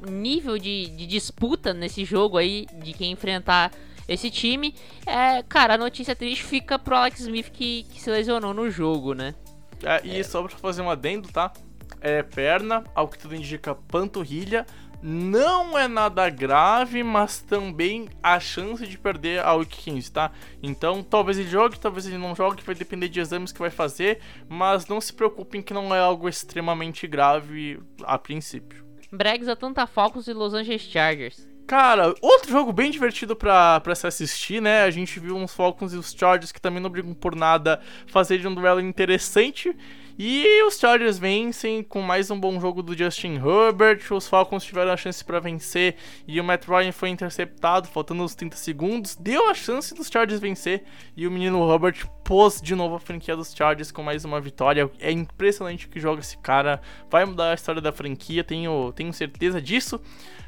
[0.10, 3.72] nível de, de disputa nesse jogo aí, de quem enfrentar
[4.08, 4.74] esse time.
[5.06, 9.14] É, cara, a notícia triste fica pro Alex Smith que, que se lesionou no jogo,
[9.14, 9.36] né?
[9.84, 10.24] É, e é.
[10.24, 11.54] só pra fazer um adendo, tá?
[12.02, 14.66] É perna, ao que tudo indica panturrilha.
[15.08, 20.32] Não é nada grave, mas também a chance de perder a Week 15, tá?
[20.64, 24.20] Então, talvez ele jogue, talvez ele não jogue, vai depender de exames que vai fazer,
[24.50, 28.84] mas não se preocupem que não é algo extremamente grave a princípio.
[29.12, 31.48] Brags, Atlanta Falcons e Los Angeles Chargers.
[31.68, 34.82] Cara, outro jogo bem divertido pra, pra se assistir, né?
[34.82, 38.48] A gente viu uns Falcons e os Chargers que também não brigam por nada fazerem
[38.48, 39.76] um duelo interessante.
[40.18, 44.00] E os Chargers vencem com mais um bom jogo do Justin Herbert.
[44.12, 48.34] Os Falcons tiveram a chance para vencer e o Matt Ryan foi interceptado, faltando os
[48.34, 49.18] 30 segundos.
[49.18, 50.86] Deu a chance dos Chargers vencer
[51.18, 54.90] e o menino Herbert pôs de novo a franquia dos Chargers com mais uma vitória.
[55.02, 56.80] É impressionante que joga esse cara.
[57.12, 60.00] Vai mudar a história da franquia, tenho, tenho certeza disso.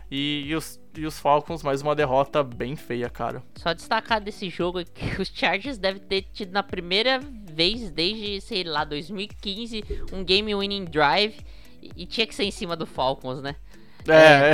[0.10, 3.44] E, e, os, e os Falcons, mais uma derrota bem feia, cara.
[3.56, 7.20] Só destacar desse jogo que os Chargers devem ter tido na primeira
[7.58, 9.84] vez desde, sei lá, 2015,
[10.14, 11.36] um game winning drive.
[11.96, 13.56] E, tinha que ser em cima do Falcons, né?
[14.08, 14.54] É,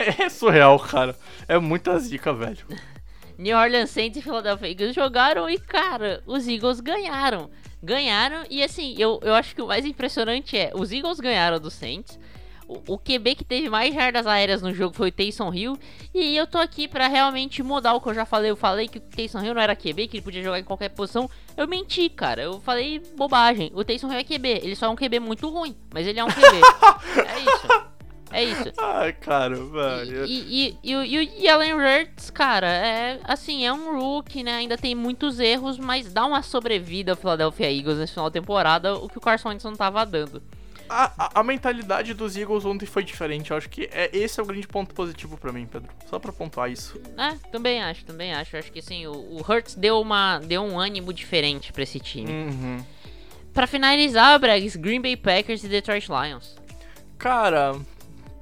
[0.00, 1.16] é, é surreal, cara.
[1.48, 2.58] É muita zica, velho.
[3.38, 7.50] New Orleans Saints e Philadelphia Eagles jogaram e, cara, os Eagles ganharam.
[7.82, 11.70] Ganharam e, assim, eu, eu acho que o mais impressionante é, os Eagles ganharam do
[11.70, 12.18] Saints,
[12.68, 15.78] o, o QB que teve mais jardas aéreas no jogo foi o Taysom Hill.
[16.14, 18.50] E eu tô aqui para realmente mudar o que eu já falei.
[18.50, 20.88] Eu falei que o Taysom Hill não era QB, que ele podia jogar em qualquer
[20.90, 21.30] posição.
[21.56, 22.42] Eu menti, cara.
[22.42, 23.70] Eu falei bobagem.
[23.74, 24.48] O Taysom Hill é QB.
[24.62, 26.42] Ele só é um QB muito ruim, mas ele é um QB.
[27.26, 27.86] é isso.
[28.32, 28.72] É isso.
[28.78, 30.26] Ai, cara, velho.
[30.26, 34.56] E, e, e, e, e o Allen Hurts, cara, é assim, é um rookie, né?
[34.56, 38.94] Ainda tem muitos erros, mas dá uma sobrevida ao Philadelphia Eagles nesse final da temporada,
[38.94, 40.42] o que o Carson Wentz não tava dando.
[40.88, 43.50] A, a, mentalidade dos Eagles ontem foi diferente.
[43.50, 45.88] Eu acho que é, esse é o grande ponto positivo para mim, Pedro.
[46.06, 47.00] Só para pontuar isso.
[47.18, 48.56] É, também acho, também acho.
[48.56, 52.30] Acho que assim, o, o Hurts deu, uma, deu um ânimo diferente para esse time.
[52.30, 52.84] Uhum.
[53.52, 56.56] Para finalizar, Bregs, Green Bay Packers e Detroit Lions.
[57.18, 57.74] Cara,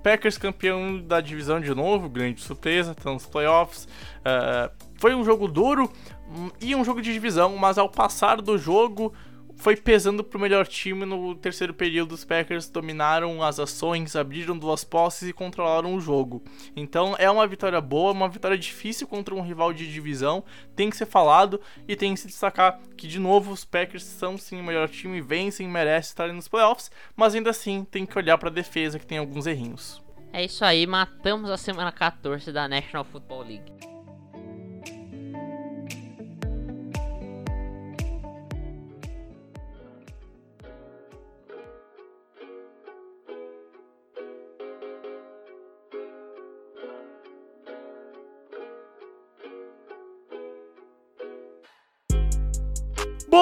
[0.02, 3.88] Packers campeão da divisão de novo, grande surpresa, estão nos playoffs.
[4.18, 5.90] Uh, foi um jogo duro
[6.28, 9.14] hum, e um jogo de divisão, mas ao passar do jogo
[9.56, 12.12] foi pesando pro melhor time no terceiro período.
[12.12, 16.42] Os Packers dominaram as ações, abriram duas posses e controlaram o jogo.
[16.76, 20.44] Então é uma vitória boa, uma vitória difícil contra um rival de divisão.
[20.74, 24.36] Tem que ser falado e tem que se destacar que, de novo, os Packers são
[24.36, 28.38] sim o melhor time, vencem, merecem estar nos playoffs, mas ainda assim tem que olhar
[28.38, 30.02] para a defesa que tem alguns errinhos.
[30.32, 33.93] É isso aí, matamos a semana 14 da National Football League.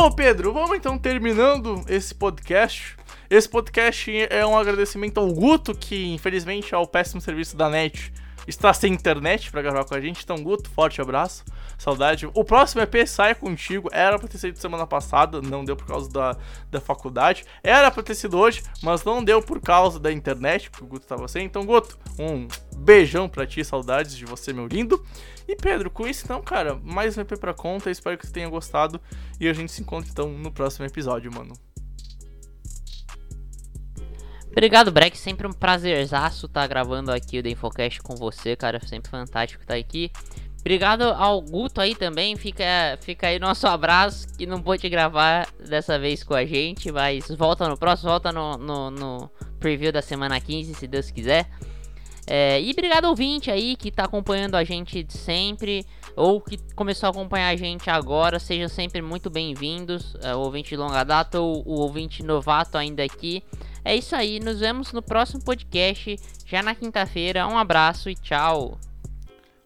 [0.03, 2.97] Bom, Pedro, vamos então terminando esse podcast.
[3.31, 8.13] Esse podcast é um agradecimento ao Guto, que infelizmente ao péssimo serviço da NET
[8.45, 10.25] está sem internet para gravar com a gente.
[10.25, 11.45] Então, Guto, forte abraço,
[11.79, 12.29] saudade.
[12.35, 13.89] O próximo EP sai contigo.
[13.93, 16.37] Era pra ter sido semana passada, não deu por causa da,
[16.69, 17.45] da faculdade.
[17.63, 21.07] Era pra ter sido hoje, mas não deu por causa da internet, porque o Guto
[21.07, 21.47] tava sem.
[21.47, 25.01] Então, Guto, um beijão pra ti, saudades de você, meu lindo.
[25.47, 27.91] E Pedro, com isso então, cara, mais um EP pra conta.
[27.91, 29.01] Espero que você tenha gostado.
[29.41, 31.55] E a gente se encontra então no próximo episódio, mano.
[34.51, 35.17] Obrigado, Breck.
[35.17, 38.79] Sempre um prazerzaço estar tá gravando aqui o The Infocast com você, cara.
[38.87, 40.13] Sempre fantástico estar tá aqui.
[40.61, 42.37] Obrigado ao Guto aí também.
[42.37, 42.65] Fica,
[43.01, 47.69] fica aí nosso abraço, que não pôde gravar dessa vez com a gente, mas volta
[47.69, 51.49] no próximo, volta no, no, no preview da semana 15, se Deus quiser.
[52.27, 57.11] É, e obrigado ouvinte aí que está acompanhando a gente sempre ou que começou a
[57.11, 61.67] acompanhar a gente agora, sejam sempre muito bem-vindos, é, o ouvinte de longa data ou
[61.67, 63.43] o ouvinte novato ainda aqui.
[63.85, 66.17] É isso aí, nos vemos no próximo podcast,
[66.47, 67.47] já na quinta-feira.
[67.49, 68.79] Um abraço e tchau!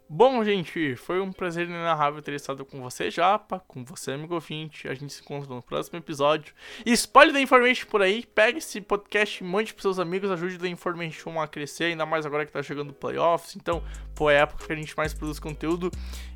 [0.09, 4.87] Bom, gente, foi um prazer inenarrável ter estado com você, Japa, com você, amigo ouvinte.
[4.87, 6.55] A gente se encontra no próximo episódio.
[6.85, 11.41] Espalhe da Information por aí, pegue esse podcast, mande pros seus amigos, ajude da Information
[11.41, 13.57] a crescer, ainda mais agora que tá chegando playoffs.
[13.57, 13.83] Então,
[14.15, 15.91] pô, é a época que a gente mais produz conteúdo.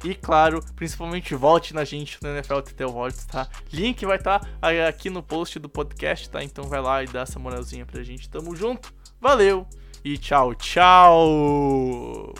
[0.04, 3.48] E, claro, principalmente volte na gente no NFL TT Awards, tá?
[3.72, 6.42] Link vai estar tá aqui no post do podcast, tá?
[6.42, 8.28] Então vai lá e dá essa moralzinha pra gente.
[8.28, 9.64] Tamo junto, valeu
[10.04, 12.34] e tchau, tchau!